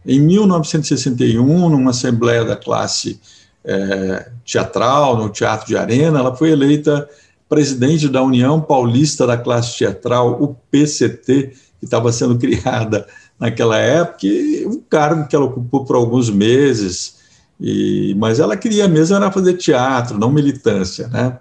Em 0.06 0.19
1961, 0.19 1.69
numa 1.69 1.91
assembleia 1.91 2.43
da 2.43 2.58
classe 2.58 3.22
é, 3.63 4.30
teatral, 4.46 5.17
no 5.17 5.30
Teatro 5.30 5.65
de 5.65 5.78
Arena, 5.78 6.19
ela 6.19 6.36
foi 6.36 6.52
eleita 6.52 7.10
presidente 7.48 8.10
da 8.10 8.22
União 8.22 8.60
Paulista 8.60 9.26
da 9.26 9.38
Classe 9.38 9.78
Teatral, 9.78 10.41
o 10.41 10.56
PCT, 10.69 11.54
que 11.80 11.86
estava 11.86 12.12
sendo 12.12 12.36
criada 12.39 13.08
naquela 13.39 13.78
época, 13.78 14.26
e 14.26 14.65
um 14.65 14.82
cargo 14.89 15.28
que 15.28 15.36
ela 15.36 15.46
ocupou 15.46 15.86
por 15.86 15.96
alguns 15.96 16.30
meses, 16.30 17.17
e, 17.60 18.13
mas 18.17 18.39
ela 18.39 18.58
queria 18.58 18.88
mesmo 18.88 19.15
era 19.15 19.32
fazer 19.32 19.54
teatro, 19.54 20.17
não 20.17 20.32
militância. 20.32 21.08
Né? 21.08 21.38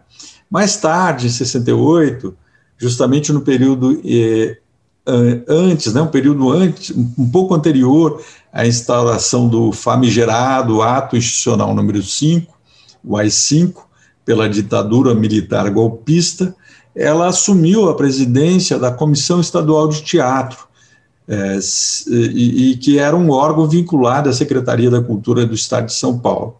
Mais 0.50 0.76
tarde, 0.76 1.26
em 1.26 1.30
68, 1.30 2.36
justamente 2.76 3.32
no 3.32 3.40
período 3.40 4.00
eh, 4.04 4.58
antes, 5.48 5.92
né, 5.92 6.00
um 6.00 6.06
período 6.06 6.50
antes, 6.50 6.90
um 6.96 7.28
pouco 7.28 7.54
anterior 7.54 8.22
à 8.52 8.66
instalação 8.66 9.48
do 9.48 9.72
famigerado 9.72 10.82
Ato 10.82 11.16
Institucional 11.16 11.74
número 11.74 12.02
5, 12.02 12.52
o 13.04 13.16
AI-5, 13.16 13.74
pela 14.24 14.48
ditadura 14.48 15.14
militar 15.14 15.68
golpista, 15.70 16.54
ela 16.94 17.26
assumiu 17.26 17.88
a 17.88 17.96
presidência 17.96 18.78
da 18.78 18.92
Comissão 18.92 19.40
Estadual 19.40 19.88
de 19.88 20.02
Teatro, 20.02 20.68
é, 21.26 21.58
e, 22.08 22.72
e, 22.72 22.76
que 22.76 22.98
era 22.98 23.16
um 23.16 23.30
órgão 23.30 23.66
vinculado 23.66 24.28
à 24.28 24.32
Secretaria 24.32 24.90
da 24.90 25.00
Cultura 25.00 25.46
do 25.46 25.54
Estado 25.54 25.86
de 25.86 25.94
São 25.94 26.18
Paulo. 26.18 26.56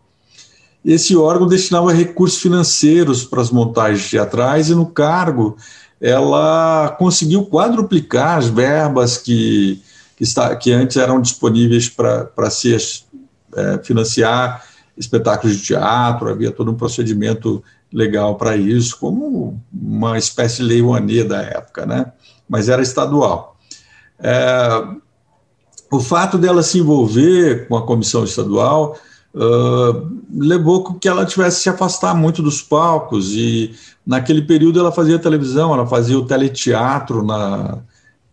Esse 0.85 1.16
órgão 1.16 1.46
destinava 1.46 1.92
recursos 1.92 2.40
financeiros 2.40 3.24
para 3.24 3.40
as 3.40 3.50
montagens 3.50 4.09
teatrais 4.09 4.68
e, 4.68 4.74
no 4.74 4.87
cargo, 4.87 5.57
ela 6.02 6.96
conseguiu 6.98 7.46
quadruplicar 7.46 8.36
as 8.38 8.48
verbas 8.48 9.16
que, 9.16 9.80
que, 10.16 10.24
está, 10.24 10.54
que 10.56 10.72
antes 10.72 10.96
eram 10.96 11.20
disponíveis 11.20 11.88
para 11.88 12.50
se 12.50 12.76
é, 13.54 13.78
financiar 13.84 14.64
espetáculos 14.96 15.56
de 15.56 15.62
teatro, 15.62 16.28
havia 16.28 16.50
todo 16.50 16.72
um 16.72 16.74
procedimento 16.74 17.62
legal 17.92 18.34
para 18.34 18.56
isso, 18.56 18.98
como 18.98 19.62
uma 19.72 20.18
espécie 20.18 20.56
de 20.56 20.64
lei 20.64 20.82
Rouanet 20.82 21.24
da 21.24 21.40
época, 21.40 21.86
né? 21.86 22.12
mas 22.48 22.68
era 22.68 22.82
estadual. 22.82 23.56
É, 24.18 24.84
o 25.90 26.00
fato 26.00 26.36
dela 26.36 26.64
se 26.64 26.78
envolver 26.78 27.68
com 27.68 27.76
a 27.76 27.86
comissão 27.86 28.24
estadual 28.24 28.98
uh, 29.35 30.21
levou 30.35 30.95
que 30.95 31.09
ela 31.09 31.25
tivesse 31.27 31.62
se 31.62 31.68
afastar 31.68 32.14
muito 32.14 32.42
dos 32.42 32.62
palcos, 32.62 33.33
e 33.33 33.75
naquele 34.07 34.42
período 34.42 34.81
ela 34.81 34.92
fazia 34.92 35.18
televisão, 35.18 35.73
ela 35.73 35.87
fazia 35.87 36.18
o 36.18 36.27
teleteatro 36.27 37.25
na 37.25 37.79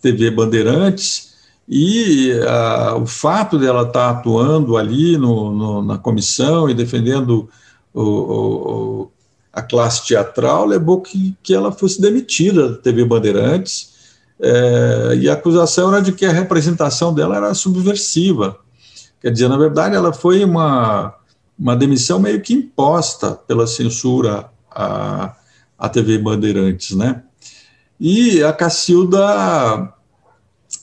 TV 0.01 0.31
Bandeirantes, 0.31 1.29
e 1.67 2.31
uh, 2.31 3.01
o 3.01 3.05
fato 3.05 3.59
dela 3.59 3.83
estar 3.83 4.13
tá 4.13 4.19
atuando 4.19 4.75
ali 4.75 5.17
no, 5.17 5.51
no, 5.51 5.81
na 5.83 5.97
comissão 5.97 6.69
e 6.69 6.73
defendendo 6.73 7.47
o, 7.93 8.01
o, 8.01 9.11
a 9.53 9.61
classe 9.61 10.05
teatral 10.07 10.65
levou 10.65 11.01
que, 11.01 11.35
que 11.43 11.53
ela 11.53 11.71
fosse 11.71 12.01
demitida 12.01 12.69
da 12.69 12.77
TV 12.77 13.05
Bandeirantes. 13.05 13.99
É, 14.41 15.17
e 15.19 15.29
a 15.29 15.33
acusação 15.33 15.93
era 15.93 16.01
de 16.01 16.13
que 16.13 16.25
a 16.25 16.31
representação 16.31 17.13
dela 17.13 17.35
era 17.35 17.53
subversiva. 17.53 18.57
Quer 19.21 19.31
dizer, 19.31 19.49
na 19.49 19.57
verdade, 19.57 19.95
ela 19.95 20.13
foi 20.13 20.43
uma, 20.43 21.13
uma 21.57 21.75
demissão 21.75 22.19
meio 22.19 22.41
que 22.41 22.53
imposta 22.53 23.31
pela 23.31 23.67
censura 23.67 24.49
à, 24.71 25.35
à 25.77 25.89
TV 25.89 26.17
Bandeirantes, 26.17 26.95
né? 26.95 27.23
E 27.99 28.41
a 28.43 28.53
Cacilda 28.53 29.93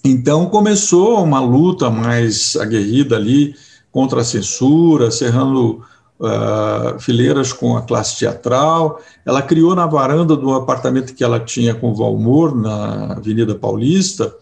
então 0.05 0.46
começou 0.46 1.22
uma 1.22 1.40
luta 1.40 1.88
mais 1.90 2.57
aguerrida 2.57 3.16
ali 3.16 3.55
contra 3.90 4.20
a 4.20 4.25
censura, 4.25 5.11
cerrando 5.11 5.83
uh, 6.20 6.99
fileiras 7.01 7.53
com 7.53 7.77
a 7.77 7.83
classe 7.83 8.18
teatral. 8.18 9.01
Ela 9.25 9.40
criou 9.40 9.75
na 9.75 9.87
varanda 9.87 10.37
do 10.37 10.53
apartamento 10.53 11.14
que 11.14 11.25
ela 11.25 11.40
tinha 11.40 11.75
com 11.75 11.94
Valmor, 11.94 12.55
na 12.55 13.14
Avenida 13.14 13.55
Paulista, 13.55 14.35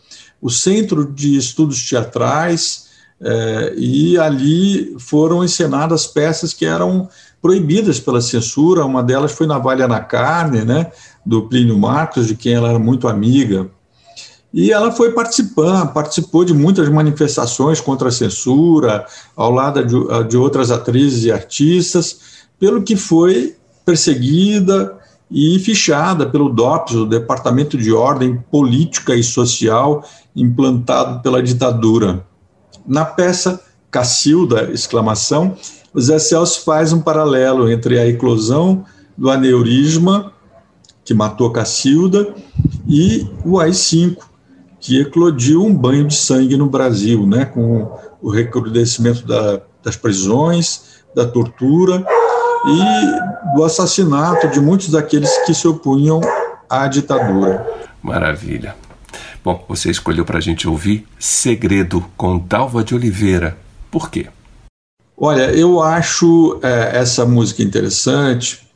o 0.43 0.51
Centro 0.51 1.11
de 1.11 1.37
Estudos 1.37 1.89
Teatrais, 1.89 2.84
uh, 3.25 3.75
e 3.79 4.19
ali 4.19 4.95
foram 4.99 5.43
encenadas 5.43 6.07
peças 6.07 6.53
que 6.53 6.67
eram 6.67 7.09
proibidas 7.41 7.99
pela 7.99 8.21
censura. 8.21 8.85
Uma 8.85 9.03
delas 9.03 9.33
foi 9.33 9.47
Navalha 9.47 9.89
na 9.89 10.01
Carne, 10.01 10.65
né, 10.65 10.93
do 11.25 11.49
Plínio 11.49 11.79
Marcos, 11.79 12.27
de 12.27 12.37
quem 12.37 12.55
ela 12.55 12.69
era 12.69 12.79
muito 12.79 13.09
amiga. 13.09 13.69
E 14.53 14.71
ela 14.71 14.93
foi 14.93 15.11
participando, 15.11 15.93
participou 15.93 16.45
de 16.45 16.55
muitas 16.55 16.89
manifestações 16.89 17.81
contra 17.81 18.09
a 18.09 18.13
censura, 18.13 19.05
ao 19.35 19.51
lado 19.51 19.85
de, 19.85 20.29
de 20.29 20.37
outras 20.37 20.71
atrizes 20.71 21.25
e 21.25 21.33
artistas, 21.33 22.21
pelo 22.59 22.83
que 22.83 22.95
foi 22.95 23.57
perseguida 23.85 24.97
e 25.29 25.59
fichada 25.59 26.27
pelo 26.27 26.49
DOPS, 26.49 26.95
o 26.95 27.05
Departamento 27.05 27.77
de 27.77 27.93
Ordem 27.93 28.37
Política 28.51 29.17
e 29.17 29.25
Social, 29.25 30.05
implantado 30.37 31.21
pela 31.21 31.43
ditadura. 31.43 32.25
Na 32.87 33.05
peça 33.05 33.61
Cacilda, 33.91 34.71
exclamação, 34.73 35.57
o 35.93 36.01
Zé 36.01 36.19
Celso 36.19 36.65
faz 36.65 36.93
um 36.93 37.01
paralelo 37.01 37.71
entre 37.71 37.99
a 37.99 38.07
eclosão 38.07 38.85
do 39.17 39.31
aneurisma, 39.31 40.33
que 41.05 41.15
matou 41.15 41.51
Cacilda, 41.53 42.35
e 42.87 43.27
o 43.45 43.59
AI-5, 43.59 44.17
que 44.81 45.01
eclodiu 45.01 45.65
um 45.65 45.75
banho 45.75 46.07
de 46.07 46.15
sangue 46.15 46.57
no 46.57 46.69
Brasil, 46.69 47.27
né, 47.27 47.45
com 47.45 47.91
o 48.21 48.29
recrudescimento 48.29 49.27
da, 49.27 49.61
das 49.83 49.97
prisões, 49.97 51.03
da 51.15 51.27
tortura 51.27 52.05
e 52.67 53.57
do 53.57 53.65
assassinato 53.65 54.49
de 54.49 54.61
muitos 54.61 54.91
daqueles 54.91 55.31
que 55.47 55.55
se 55.55 55.69
opunham 55.69 56.21
à 56.69 56.89
ditadura. 56.89 57.65
Maravilha. 58.03 58.75
Bom, 59.45 59.63
você 59.69 59.91
escolheu 59.91 60.25
para 60.25 60.39
a 60.39 60.41
gente 60.41 60.67
ouvir 60.67 61.07
Segredo 61.19 62.03
com 62.17 62.39
Dalva 62.39 62.83
de 62.83 62.95
Oliveira. 62.95 63.59
Por 63.91 64.11
quê? 64.11 64.29
Olha, 65.15 65.51
eu 65.53 65.83
acho 65.83 66.59
é, 66.63 66.97
essa 66.97 67.27
música 67.27 67.63
interessante 67.63 68.67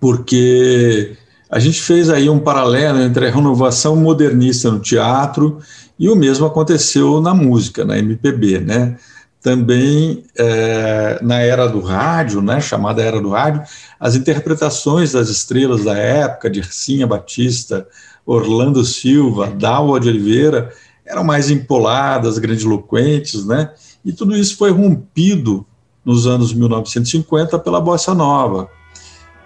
porque 0.00 1.16
a 1.48 1.60
gente 1.60 1.80
fez 1.80 2.10
aí 2.10 2.28
um 2.28 2.40
paralelo 2.40 3.00
entre 3.00 3.28
a 3.28 3.30
renovação 3.30 3.94
modernista 3.94 4.68
no 4.68 4.80
teatro 4.80 5.60
e 5.96 6.08
o 6.08 6.16
mesmo 6.16 6.44
aconteceu 6.44 7.20
na 7.20 7.32
música, 7.32 7.84
na 7.84 7.96
MPB, 7.96 8.58
né? 8.58 8.96
Também 9.40 10.24
é, 10.36 11.20
na 11.22 11.38
era 11.38 11.68
do 11.68 11.80
rádio, 11.80 12.42
né, 12.42 12.60
chamada 12.60 13.00
era 13.00 13.20
do 13.20 13.30
rádio, 13.30 13.62
as 13.98 14.16
interpretações 14.16 15.12
das 15.12 15.28
estrelas 15.28 15.84
da 15.84 15.96
época, 15.96 16.50
de 16.50 16.58
Ercinha 16.58 17.06
Batista, 17.06 17.86
Orlando 18.28 18.84
Silva, 18.84 19.46
Dalva 19.46 19.98
de 19.98 20.06
Oliveira, 20.06 20.70
eram 21.06 21.24
mais 21.24 21.50
empoladas, 21.50 22.36
grandiloquentes, 22.36 23.46
né? 23.46 23.70
E 24.04 24.12
tudo 24.12 24.36
isso 24.36 24.58
foi 24.58 24.70
rompido 24.70 25.66
nos 26.04 26.26
anos 26.26 26.52
1950 26.52 27.58
pela 27.58 27.80
bossa 27.80 28.14
nova. 28.14 28.68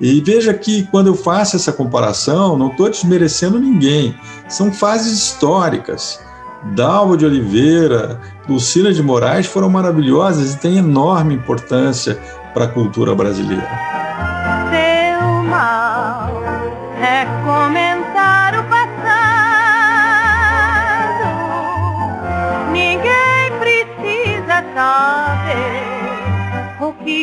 E 0.00 0.20
veja 0.20 0.52
que 0.52 0.82
quando 0.90 1.06
eu 1.06 1.14
faço 1.14 1.54
essa 1.54 1.72
comparação, 1.72 2.58
não 2.58 2.72
estou 2.72 2.90
desmerecendo 2.90 3.60
ninguém, 3.60 4.16
são 4.48 4.72
fases 4.72 5.12
históricas. 5.12 6.18
Dalva 6.74 7.16
de 7.16 7.24
Oliveira, 7.24 8.20
Lucina 8.48 8.92
de 8.92 9.00
Moraes 9.00 9.46
foram 9.46 9.70
maravilhosas 9.70 10.54
e 10.54 10.58
têm 10.58 10.78
enorme 10.78 11.34
importância 11.34 12.18
para 12.52 12.64
a 12.64 12.68
cultura 12.68 13.14
brasileira. 13.14 14.01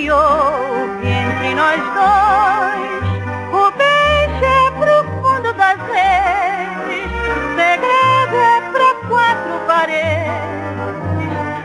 Que 0.09 0.11
houve 0.11 1.07
entre 1.07 1.53
nós 1.53 1.79
dois. 1.93 3.03
O 3.53 3.71
beijo 3.77 4.43
é 4.43 4.71
profundo 4.71 5.53
das 5.53 5.77
redes, 5.77 7.11
segredo 7.55 8.35
é 8.35 8.61
pra 8.71 8.89
quatro 9.07 9.59
paredes. 9.67 10.29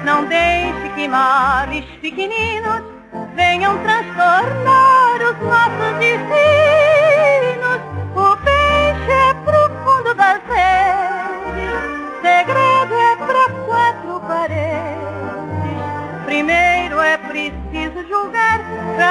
Não 0.04 0.26
deixe 0.26 0.90
que 0.94 1.08
males 1.08 1.86
pequeninos 2.02 2.82
venham 3.34 3.78
transtornar 3.78 5.22
os 5.22 5.38
nossos 5.40 5.98
destinos. 5.98 6.63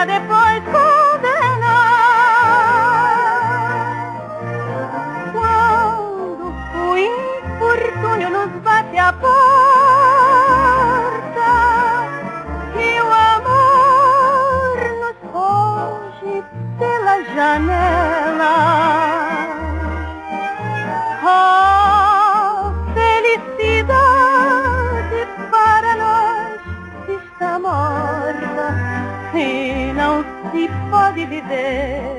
Pra 0.05 0.19
depois 0.19 1.02
querer. 31.73 32.12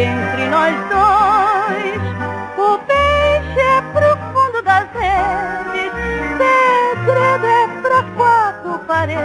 Entre 0.00 0.48
nós 0.48 0.74
dois. 0.88 2.00
O 2.56 2.78
beijo 2.86 3.60
é 3.60 3.82
profundo 3.92 4.62
das 4.62 4.88
redes, 4.92 5.92
segredo 6.38 7.46
é 7.46 7.68
pra 7.82 8.02
quatro 8.16 8.78
paredes. 8.86 9.18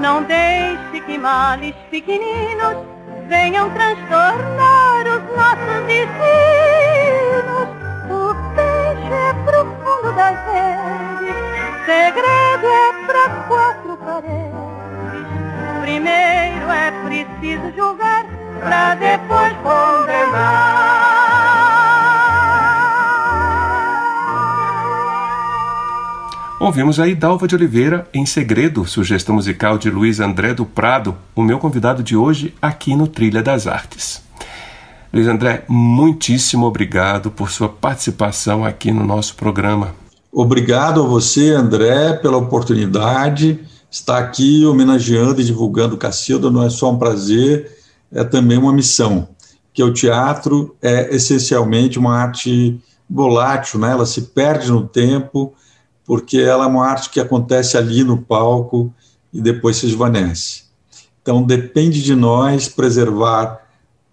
Não 0.00 0.22
deixe 0.24 1.00
que 1.06 1.18
males 1.18 1.74
pequeninos 1.90 2.76
venham 3.28 3.70
transtornar 3.70 5.06
os 5.06 5.22
nossos 5.36 5.86
destinos. 5.86 7.68
O 8.10 8.34
beijo 8.54 9.12
é 9.12 9.32
profundo 9.44 10.12
das 10.14 10.36
redes, 10.46 11.36
segredo 11.84 12.66
é 12.66 12.92
pra 13.06 13.28
quatro 13.48 13.96
paredes. 13.98 14.68
Primeiro 15.82 16.70
é 16.70 16.90
preciso 17.04 17.72
julgar 17.76 18.27
pra 18.58 18.94
depois 18.94 19.52
condenar. 19.62 20.98
Ouvimos 26.60 26.98
aí 26.98 27.14
Dalva 27.14 27.46
de 27.46 27.54
Oliveira 27.54 28.08
em 28.12 28.26
Segredo, 28.26 28.84
sugestão 28.84 29.36
musical 29.36 29.78
de 29.78 29.88
Luiz 29.88 30.18
André 30.18 30.52
do 30.52 30.66
Prado, 30.66 31.16
o 31.34 31.40
meu 31.40 31.58
convidado 31.58 32.02
de 32.02 32.16
hoje 32.16 32.52
aqui 32.60 32.96
no 32.96 33.06
Trilha 33.06 33.42
das 33.42 33.68
Artes. 33.68 34.20
Luiz 35.12 35.28
André, 35.28 35.64
muitíssimo 35.68 36.66
obrigado 36.66 37.30
por 37.30 37.50
sua 37.50 37.68
participação 37.68 38.64
aqui 38.64 38.90
no 38.90 39.04
nosso 39.06 39.36
programa. 39.36 39.94
Obrigado 40.32 41.02
a 41.02 41.06
você, 41.06 41.52
André, 41.52 42.14
pela 42.14 42.36
oportunidade. 42.36 43.60
Estar 43.90 44.18
aqui 44.18 44.66
homenageando 44.66 45.40
e 45.40 45.44
divulgando 45.44 45.96
Cacilda 45.96 46.50
não 46.50 46.62
é 46.62 46.68
só 46.68 46.92
um 46.92 46.98
prazer, 46.98 47.77
é 48.12 48.24
também 48.24 48.58
uma 48.58 48.72
missão, 48.72 49.28
que 49.72 49.82
o 49.82 49.92
teatro 49.92 50.76
é 50.82 51.14
essencialmente 51.14 51.98
uma 51.98 52.16
arte 52.16 52.80
volátil, 53.08 53.78
né? 53.80 53.90
ela 53.90 54.06
se 54.06 54.22
perde 54.22 54.70
no 54.70 54.86
tempo, 54.86 55.54
porque 56.04 56.38
ela 56.38 56.64
é 56.64 56.68
uma 56.68 56.86
arte 56.86 57.10
que 57.10 57.20
acontece 57.20 57.76
ali 57.76 58.02
no 58.02 58.18
palco 58.18 58.92
e 59.32 59.40
depois 59.40 59.76
se 59.76 59.86
esvanece. 59.86 60.62
Então, 61.22 61.42
depende 61.42 62.02
de 62.02 62.14
nós 62.14 62.68
preservar 62.68 63.60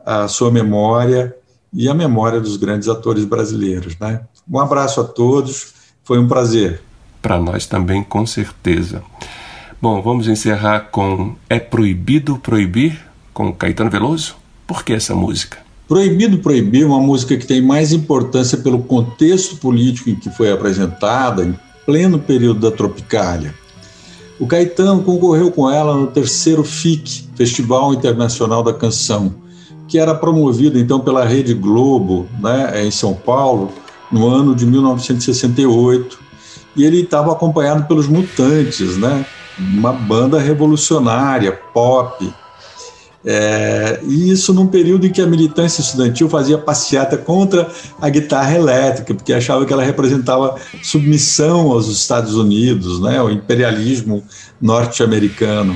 a 0.05 0.27
sua 0.27 0.51
memória 0.51 1.35
e 1.73 1.89
a 1.89 1.93
memória 1.93 2.39
dos 2.39 2.57
grandes 2.57 2.87
atores 2.87 3.25
brasileiros. 3.25 3.97
Né? 3.99 4.21
Um 4.49 4.59
abraço 4.59 5.01
a 5.01 5.03
todos, 5.03 5.73
foi 6.03 6.19
um 6.19 6.27
prazer. 6.27 6.81
Para 7.21 7.39
nós 7.39 7.65
também, 7.65 8.03
com 8.03 8.25
certeza. 8.25 9.01
Bom, 9.81 10.01
vamos 10.01 10.27
encerrar 10.27 10.91
com 10.91 11.35
É 11.49 11.59
Proibido 11.59 12.37
Proibir, 12.37 12.99
com 13.35 13.53
Caetano 13.53 13.91
Veloso. 13.91 14.37
Por 14.65 14.83
que 14.83 14.93
essa 14.93 15.13
música? 15.13 15.57
Proibido 15.87 16.39
Proibir 16.39 16.87
uma 16.87 16.99
música 16.99 17.37
que 17.37 17.45
tem 17.45 17.61
mais 17.61 17.91
importância 17.91 18.57
pelo 18.57 18.79
contexto 18.79 19.57
político 19.57 20.09
em 20.09 20.15
que 20.15 20.31
foi 20.31 20.51
apresentada, 20.51 21.43
em 21.43 21.53
pleno 21.85 22.17
período 22.17 22.61
da 22.61 22.75
Tropicália. 22.75 23.53
O 24.39 24.47
Caetano 24.47 25.03
concorreu 25.03 25.51
com 25.51 25.69
ela 25.69 25.95
no 25.95 26.07
terceiro 26.07 26.63
FIC, 26.63 27.29
Festival 27.35 27.93
Internacional 27.93 28.63
da 28.63 28.73
Canção, 28.73 29.35
que 29.87 29.99
era 29.99 30.15
promovido 30.15 30.79
então 30.79 31.01
pela 31.01 31.25
Rede 31.25 31.53
Globo, 31.53 32.25
né, 32.39 32.85
em 32.85 32.89
São 32.89 33.13
Paulo, 33.13 33.71
no 34.11 34.27
ano 34.27 34.55
de 34.55 34.65
1968. 34.65 36.19
E 36.75 36.83
ele 36.83 37.01
estava 37.01 37.33
acompanhado 37.33 37.85
pelos 37.85 38.07
Mutantes, 38.07 38.97
né, 38.97 39.25
uma 39.59 39.91
banda 39.91 40.39
revolucionária, 40.39 41.51
pop. 41.51 42.33
É, 43.27 43.99
e 44.03 44.31
isso 44.31 44.53
num 44.53 44.67
período 44.67 45.07
em 45.07 45.11
que 45.11 45.19
a 45.19 45.25
militância 45.25 45.81
estudantil 45.81 46.29
fazia 46.29 46.59
passeata 46.59 47.17
contra 47.17 47.67
a 47.99 48.07
guitarra 48.07 48.55
elétrica, 48.55 49.15
porque 49.15 49.33
achava 49.33 49.65
que 49.65 49.73
ela 49.73 49.83
representava 49.83 50.55
submissão 50.83 51.71
aos 51.71 51.87
Estados 51.87 52.35
Unidos, 52.35 53.01
né, 53.01 53.17
ao 53.17 53.31
imperialismo 53.31 54.23
norte-americano. 54.61 55.75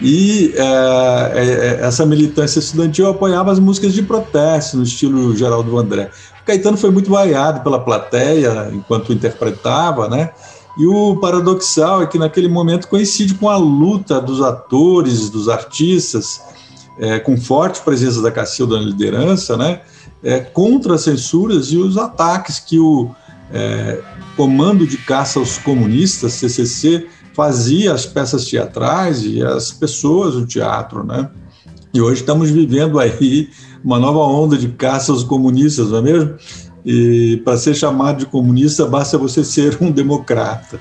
E 0.00 0.54
é, 0.56 1.32
é, 1.34 1.86
essa 1.86 2.06
militância 2.06 2.60
estudantil 2.60 3.08
apoiava 3.08 3.50
as 3.50 3.58
músicas 3.58 3.92
de 3.92 4.02
protesto, 4.02 4.76
no 4.76 4.84
estilo 4.84 5.36
Geraldo 5.36 5.76
André. 5.76 6.10
O 6.40 6.46
Caetano 6.46 6.76
foi 6.76 6.90
muito 6.90 7.10
vaiado 7.10 7.62
pela 7.62 7.80
plateia 7.80 8.70
enquanto 8.72 9.12
interpretava, 9.12 10.08
né? 10.08 10.30
E 10.78 10.86
o 10.86 11.16
paradoxal 11.16 12.00
é 12.00 12.06
que 12.06 12.18
naquele 12.18 12.48
momento 12.48 12.88
coincide 12.88 13.34
com 13.34 13.50
a 13.50 13.56
luta 13.56 14.20
dos 14.20 14.40
atores, 14.40 15.28
dos 15.28 15.48
artistas, 15.48 16.40
é, 16.98 17.18
com 17.18 17.36
forte 17.36 17.80
presença 17.82 18.20
da 18.20 18.30
Cacilda 18.30 18.76
na 18.76 18.82
liderança, 18.82 19.56
né? 19.56 19.80
É, 20.22 20.40
contra 20.40 20.94
as 20.94 21.02
censuras 21.02 21.68
e 21.68 21.76
os 21.76 21.96
ataques 21.96 22.58
que 22.58 22.78
o 22.78 23.10
é, 23.52 24.00
Comando 24.36 24.86
de 24.86 24.98
Caça 24.98 25.38
aos 25.38 25.58
Comunistas, 25.58 26.34
CCC, 26.34 27.06
fazia 27.34 27.92
às 27.92 28.04
peças 28.04 28.44
teatrais 28.46 29.24
e 29.24 29.42
às 29.42 29.72
pessoas 29.72 30.34
do 30.34 30.46
teatro, 30.46 31.04
né? 31.04 31.30
E 31.92 32.00
hoje 32.00 32.20
estamos 32.20 32.50
vivendo 32.50 32.98
aí 33.00 33.48
uma 33.82 33.98
nova 33.98 34.20
onda 34.20 34.56
de 34.56 34.68
caça 34.68 35.10
aos 35.10 35.24
comunistas, 35.24 35.90
não 35.90 35.98
é 35.98 36.02
mesmo? 36.02 36.34
E 36.84 37.40
para 37.44 37.56
ser 37.56 37.74
chamado 37.74 38.18
de 38.18 38.26
comunista, 38.26 38.86
basta 38.86 39.18
você 39.18 39.44
ser 39.44 39.76
um 39.80 39.90
democrata. 39.92 40.78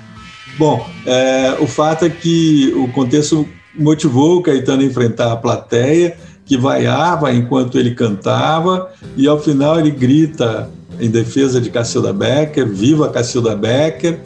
Bom, 0.57 0.85
é, 1.05 1.57
o 1.59 1.67
fato 1.67 2.05
é 2.05 2.09
que 2.09 2.73
o 2.75 2.91
contexto 2.91 3.47
motivou 3.77 4.37
o 4.37 4.41
Caetano 4.41 4.81
a 4.81 4.85
enfrentar 4.85 5.31
a 5.31 5.35
plateia, 5.35 6.17
que 6.45 6.57
vaiava 6.57 7.31
enquanto 7.33 7.77
ele 7.77 7.93
cantava, 7.93 8.91
e 9.15 9.27
ao 9.27 9.39
final 9.39 9.79
ele 9.79 9.91
grita 9.91 10.69
em 10.99 11.09
defesa 11.09 11.61
de 11.61 11.69
Cacilda 11.69 12.11
Becker, 12.11 12.67
viva 12.67 13.09
Cacilda 13.09 13.55
Becker, 13.55 14.19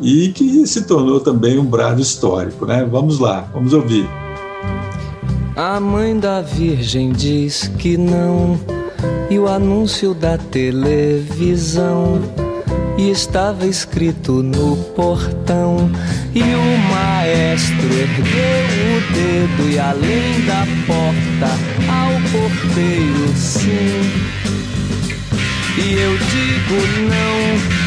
e 0.00 0.28
que 0.28 0.66
se 0.66 0.82
tornou 0.82 1.20
também 1.20 1.58
um 1.58 1.64
brado 1.64 2.00
histórico. 2.00 2.66
Né? 2.66 2.86
Vamos 2.90 3.18
lá, 3.18 3.48
vamos 3.52 3.72
ouvir. 3.72 4.08
A 5.56 5.78
mãe 5.78 6.18
da 6.18 6.40
Virgem 6.40 7.12
diz 7.12 7.70
que 7.78 7.96
não, 7.96 8.58
e 9.28 9.38
o 9.38 9.46
anúncio 9.46 10.14
da 10.14 10.38
televisão. 10.38 12.20
E 12.98 13.10
estava 13.10 13.66
escrito 13.66 14.42
no 14.42 14.76
portão, 14.94 15.90
e 16.34 16.42
o 16.42 16.78
maestro 16.92 17.86
ergueu 17.86 18.79
dedo, 19.12 19.70
e 19.70 19.78
além 19.78 20.40
da 20.46 20.66
porta, 20.86 21.50
ao 21.88 22.12
porteiro, 22.30 23.32
sim. 23.36 24.30
E 25.78 25.94
eu 25.94 26.16
digo 26.18 26.78
não 27.08 27.80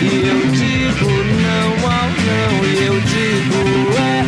e 0.00 0.26
eu 0.26 0.40
digo 0.52 1.10
não 1.42 1.72
ao 1.90 2.08
não, 2.08 2.64
e 2.64 2.86
eu 2.86 3.00
digo 3.00 3.60
é 3.98 4.24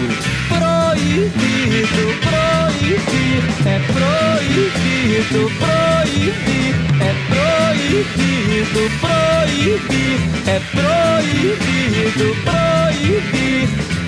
proibido, 0.48 2.04
proibir, 2.26 3.42
é 3.66 3.78
proibido, 3.92 5.40
proibir, 5.58 6.74
é 7.00 7.12
proibido, 7.30 8.82
proibir, 9.00 10.20
é 10.46 10.58
proibido, 10.74 12.26
proibir. 12.44 13.99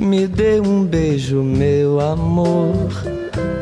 Me 0.00 0.26
dê 0.26 0.58
um 0.62 0.82
beijo, 0.82 1.42
meu 1.42 2.00
amor. 2.00 2.88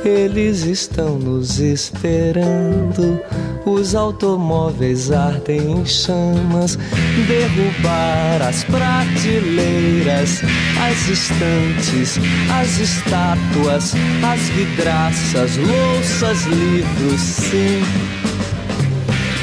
Eles 0.04 0.62
estão 0.62 1.18
nos 1.18 1.58
esperando 1.58 3.20
os 3.66 3.92
automóveis 3.96 5.10
ardem 5.10 5.80
em 5.80 5.84
chamas, 5.84 6.78
derrubar 7.26 8.40
as 8.48 8.62
prateleiras, 8.62 10.40
as 10.80 11.08
estantes, 11.08 12.18
as 12.54 12.78
estátuas, 12.78 13.94
as 14.24 14.40
vidraças, 14.50 15.56
louças, 15.56 16.44
livros, 16.44 17.20
sim. 17.20 17.82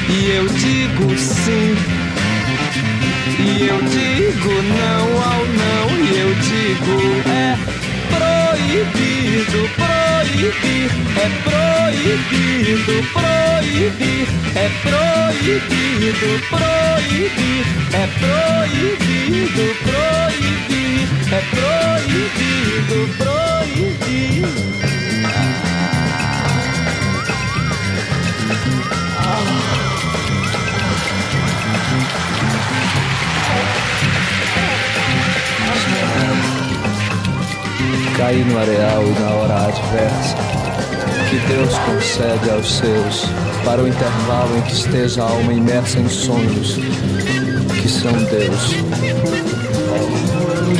E 0.08 0.30
eu 0.30 0.48
digo 0.48 1.18
sim. 1.18 2.05
E 3.38 3.66
eu 3.68 3.78
digo 3.82 4.62
não 4.62 5.22
ao 5.22 5.44
não, 5.44 5.86
e 6.04 6.18
eu 6.20 6.34
digo 6.34 6.96
é 7.28 7.54
proibido, 8.08 9.60
proibir, 9.76 10.90
é 11.16 11.28
proibido, 11.44 12.94
proibir, 13.12 14.26
é 14.54 14.66
proibido, 14.82 16.28
proibir, 16.48 17.64
é 17.92 18.06
proibido, 18.18 19.64
proibir, 19.84 21.06
é 21.30 21.40
proibido, 21.52 22.98
proibir. 23.18 24.44
Ah. 24.82 24.95
Cair 38.16 38.46
no 38.46 38.58
areal 38.58 39.02
e 39.02 39.20
na 39.20 39.30
hora 39.30 39.66
adversa, 39.66 40.36
que 41.28 41.38
Deus 41.48 41.76
concede 41.80 42.50
aos 42.50 42.78
seus, 42.78 43.26
para 43.62 43.82
o 43.82 43.88
intervalo 43.88 44.56
em 44.56 44.62
que 44.62 44.72
esteja 44.72 45.22
a 45.22 45.30
alma 45.30 45.52
imersa 45.52 45.98
em 45.98 46.08
sonhos, 46.08 46.76
que 47.80 47.88
são 47.88 48.12
Deus. 48.12 48.74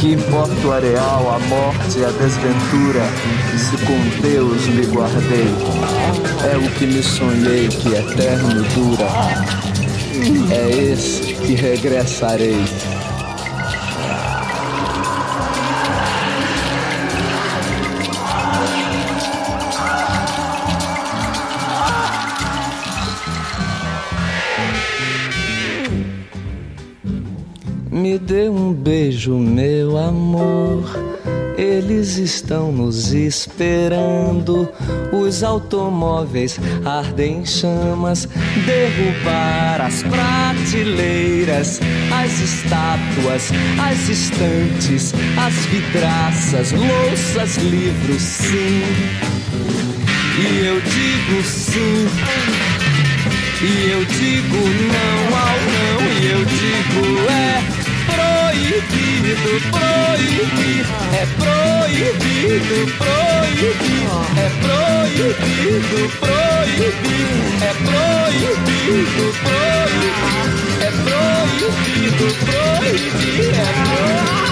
Que 0.00 0.12
importa 0.12 0.66
o 0.66 0.72
areal, 0.72 1.34
a 1.34 1.38
morte 1.48 1.98
e 1.98 2.04
a 2.04 2.10
desventura, 2.10 3.04
se 3.58 3.76
com 3.84 4.20
Deus 4.22 4.66
me 4.68 4.86
guardei, 4.86 5.48
é 6.50 6.56
o 6.56 6.70
que 6.70 6.86
me 6.86 7.02
sonhei 7.02 7.68
que 7.68 7.88
eterno 7.88 8.62
dura, 8.74 9.08
é 10.54 10.92
esse 10.92 11.34
que 11.34 11.54
regressarei. 11.54 12.64
Me 27.96 28.18
dê 28.18 28.46
um 28.46 28.74
beijo, 28.74 29.38
meu 29.38 29.96
amor. 29.96 30.84
Eles 31.56 32.18
estão 32.18 32.70
nos 32.70 33.14
esperando. 33.14 34.68
Os 35.10 35.42
automóveis 35.42 36.60
ardem 36.84 37.38
em 37.38 37.46
chamas. 37.46 38.28
Derrubar 38.66 39.80
as 39.80 40.02
prateleiras, 40.02 41.80
as 42.12 42.38
estátuas, 42.38 43.50
as 43.82 44.08
estantes, 44.10 45.14
as 45.38 45.54
vidraças, 45.64 46.72
louças, 46.72 47.56
livros, 47.56 48.20
sim. 48.20 48.82
E 50.38 50.66
eu 50.66 50.82
digo 50.82 51.42
sim. 51.42 52.06
E 53.62 53.90
eu 53.90 54.04
digo 54.04 54.56
não 54.92 55.38
ao 55.38 55.56
não. 55.72 56.06
E 56.20 56.30
eu 56.30 56.44
digo 56.44 57.30
é 57.30 57.85
proibido, 58.66 59.52
proibir, 59.70 60.86
é 61.14 61.24
proibido, 61.38 62.78
proibir, 62.98 64.08
é 64.36 64.48
proibido, 64.60 66.00
proibir, 66.18 67.30
é 67.62 67.72
proibido, 67.84 69.24
proibir, 69.42 70.14
é 70.80 70.90
proibido, 71.04 72.26
é 72.26 73.62
proibido. 73.64 74.45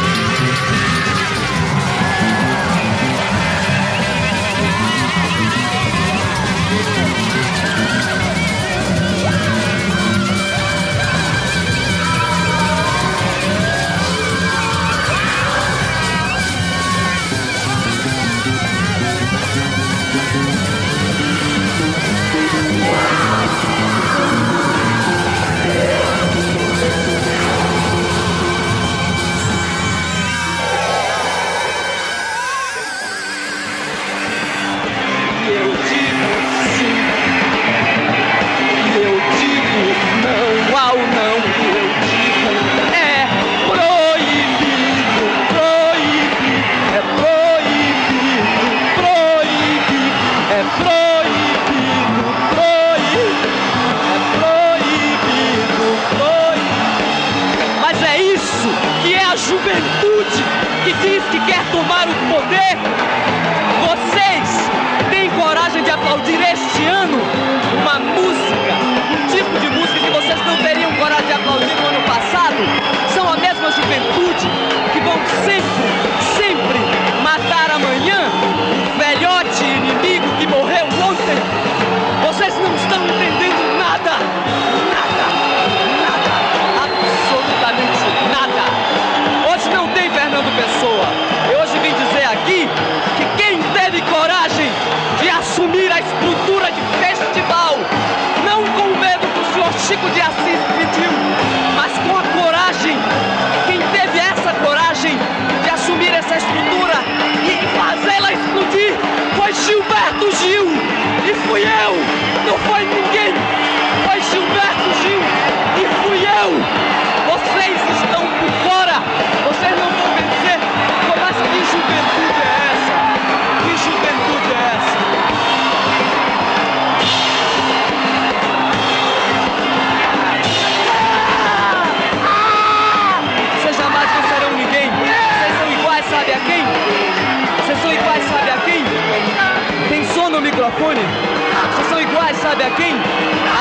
Sabe 142.54 142.64
a 142.64 142.70
quem? 142.70 142.94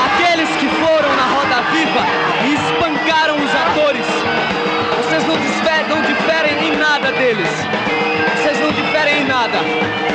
Aqueles 0.06 0.48
que 0.56 0.68
foram 0.68 1.16
na 1.16 1.24
roda 1.24 1.62
viva 1.72 2.06
e 2.44 2.54
espancaram 2.54 3.34
os 3.36 3.50
atores. 3.52 4.06
Vocês 4.98 5.26
não, 5.26 5.36
disfer- 5.36 5.88
não 5.88 6.00
diferem 6.02 6.68
em 6.68 6.76
nada 6.76 7.10
deles. 7.10 7.48
Vocês 8.36 8.60
não 8.60 8.70
diferem 8.70 9.22
em 9.22 9.24
nada. 9.24 9.58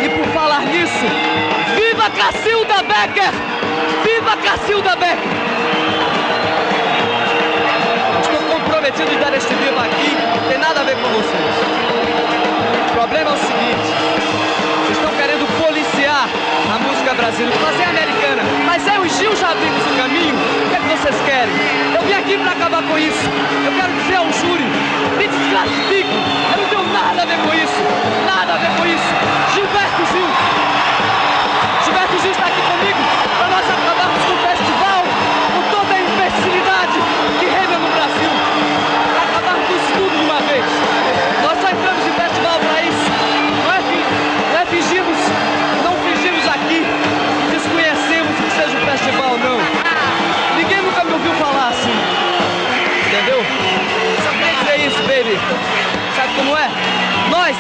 E 0.02 0.08
por 0.10 0.26
falar 0.34 0.62
nisso, 0.62 1.06
viva 1.76 2.10
Cacilda 2.12 2.76
Becker! 2.84 3.34
Viva 4.06 4.38
Cacilda 4.38 4.96
Becker! 4.96 5.30
Estou 8.22 8.40
comprometido 8.60 9.12
em 9.12 9.18
dar 9.20 9.34
este 9.34 9.54
viva 9.56 9.82
aqui, 9.82 10.16
não 10.42 10.50
tem 10.50 10.58
nada 10.58 10.80
a 10.80 10.84
ver 10.84 10.96
com 10.96 11.10
vocês. 11.10 11.56
O 12.88 12.94
problema 12.94 13.32
é 13.32 13.34
o 13.34 13.38
seguinte: 13.38 14.49
a 17.10 17.14
música 17.14 17.14
brasileira, 17.16 17.60
fazer 17.60 17.84
americana. 17.84 18.43
Mas 18.66 18.88
eu 18.88 19.05
e 19.05 19.10
Gil 19.10 19.36
já 19.36 19.51
abrimos 19.51 19.84
o 19.86 19.95
caminho. 19.97 20.36
O 20.36 20.70
que 20.70 20.76
é 20.76 20.80
que 20.80 20.88
vocês 20.88 21.16
querem? 21.26 21.55
Eu 21.95 22.01
vim 22.05 22.14
aqui 22.14 22.38
para 22.38 22.51
acabar 22.51 22.84
com 22.84 22.97
isso. 22.97 23.30
Eu 23.66 23.72
quero 23.74 23.93
dizer 23.93 24.16
ao 24.16 24.32
júri: 24.32 24.66
me 25.18 25.28
desclassifico. 25.28 26.10
Eu 26.51 26.62
não 26.62 26.70
tenho 26.70 26.93
nada 26.93 27.24
a 27.24 27.26
ver 27.26 27.38
com 27.39 27.53
isso. 27.53 27.82
Nada 28.26 28.53
a 28.53 28.57
ver 28.57 28.70
com 28.78 28.86
isso. 28.86 29.53
Gilberto 29.53 30.05
Gil. 30.14 30.59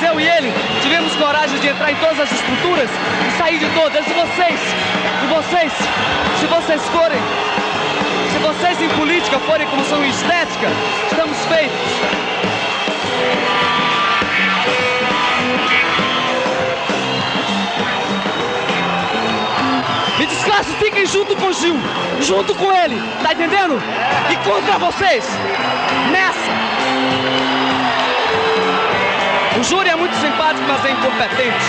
Eu 0.01 0.19
e 0.19 0.25
ele, 0.25 0.53
tivemos 0.81 1.13
coragem 1.15 1.59
de 1.59 1.67
entrar 1.67 1.91
em 1.91 1.95
todas 1.95 2.21
as 2.21 2.31
estruturas 2.31 2.89
e 3.27 3.37
sair 3.37 3.59
de 3.59 3.69
todas. 3.71 4.05
E 4.07 4.13
vocês? 4.13 4.59
E 5.23 5.27
vocês? 5.27 5.73
Se 6.39 6.45
vocês 6.45 6.81
forem, 6.89 7.19
se 8.31 8.39
vocês 8.39 8.81
em 8.81 8.89
política 8.97 9.37
forem 9.39 9.67
como 9.67 9.83
são 9.85 10.03
em 10.03 10.09
estética, 10.09 10.67
estamos 11.11 11.37
feitos. 11.47 12.29
Me 20.17 20.25
desclassifiquem 20.25 21.05
junto 21.05 21.35
com 21.35 21.47
o 21.47 21.53
Gil, 21.53 21.75
junto 22.21 22.55
com 22.55 22.71
ele, 22.71 23.01
tá 23.21 23.33
entendendo? 23.33 23.81
E 24.29 24.35
contra 24.37 24.77
vocês, 24.77 25.25
nessa. 26.11 26.68
O 29.59 29.63
júri 29.63 29.89
é 29.89 29.95
muito 29.97 30.15
simpático, 30.15 30.65
mas 30.69 30.85
é 30.85 30.91
incompetente. 30.91 31.65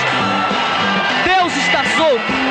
Deus 1.24 1.56
está 1.56 1.82
solto. 1.96 2.49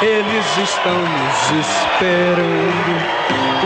Eles 0.00 0.46
estão 0.58 0.96
nos 0.96 1.66
esperando. 1.66 3.18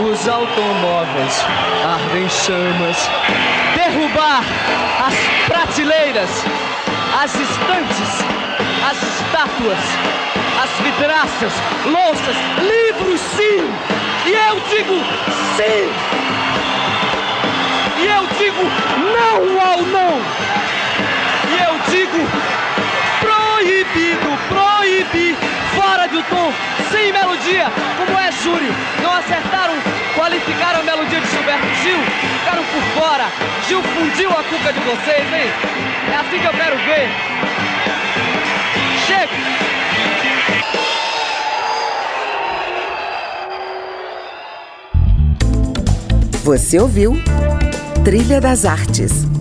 Os 0.09 0.27
automóveis 0.27 1.45
ardem 1.85 2.27
chamas. 2.27 3.07
Derrubar 3.75 4.43
as 5.05 5.13
prateleiras, 5.45 6.29
as 7.21 7.35
estantes, 7.35 8.25
as 8.89 8.97
estátuas, 9.03 9.77
as 10.63 10.71
vidraças, 10.81 11.53
louças, 11.85 12.35
livros, 12.61 13.19
sim! 13.19 13.69
E 14.25 14.31
eu 14.31 14.59
digo 14.71 14.95
sim! 15.55 15.93
E 17.99 18.05
eu 18.07 18.27
digo 18.39 18.63
não 19.13 19.61
ao 19.61 19.81
não! 19.83 20.19
E 21.47 21.55
eu 21.63 21.79
digo 21.91 22.27
proibido, 23.21 24.37
proibir, 24.49 25.37
fora 25.75 26.07
do 26.07 26.21
tom, 26.23 26.51
sem 26.91 27.11
melodia, 27.11 27.65
como 27.97 28.19
é 28.19 28.31
júri. 28.31 28.71
Não 29.01 29.13
acertaram, 29.13 29.73
qualificaram 30.15 30.79
a 30.79 30.83
melodia 30.83 31.19
de 31.19 31.27
Gilberto 31.27 31.67
Gil, 31.81 31.99
ficaram 32.39 32.63
por 32.63 32.81
fora. 33.01 33.25
Gil 33.67 33.81
fundiu 33.81 34.29
a 34.29 34.43
cuca 34.43 34.73
de 34.73 34.79
vocês, 34.79 35.33
hein? 35.33 35.51
É 36.11 36.15
assim 36.15 36.39
que 36.39 36.45
eu 36.45 36.53
quero 36.53 36.77
ver. 36.77 37.09
Chega! 39.05 39.63
Você 46.43 46.77
ouviu 46.77 47.13
Trilha 48.03 48.41
das 48.41 48.65
Artes 48.65 49.32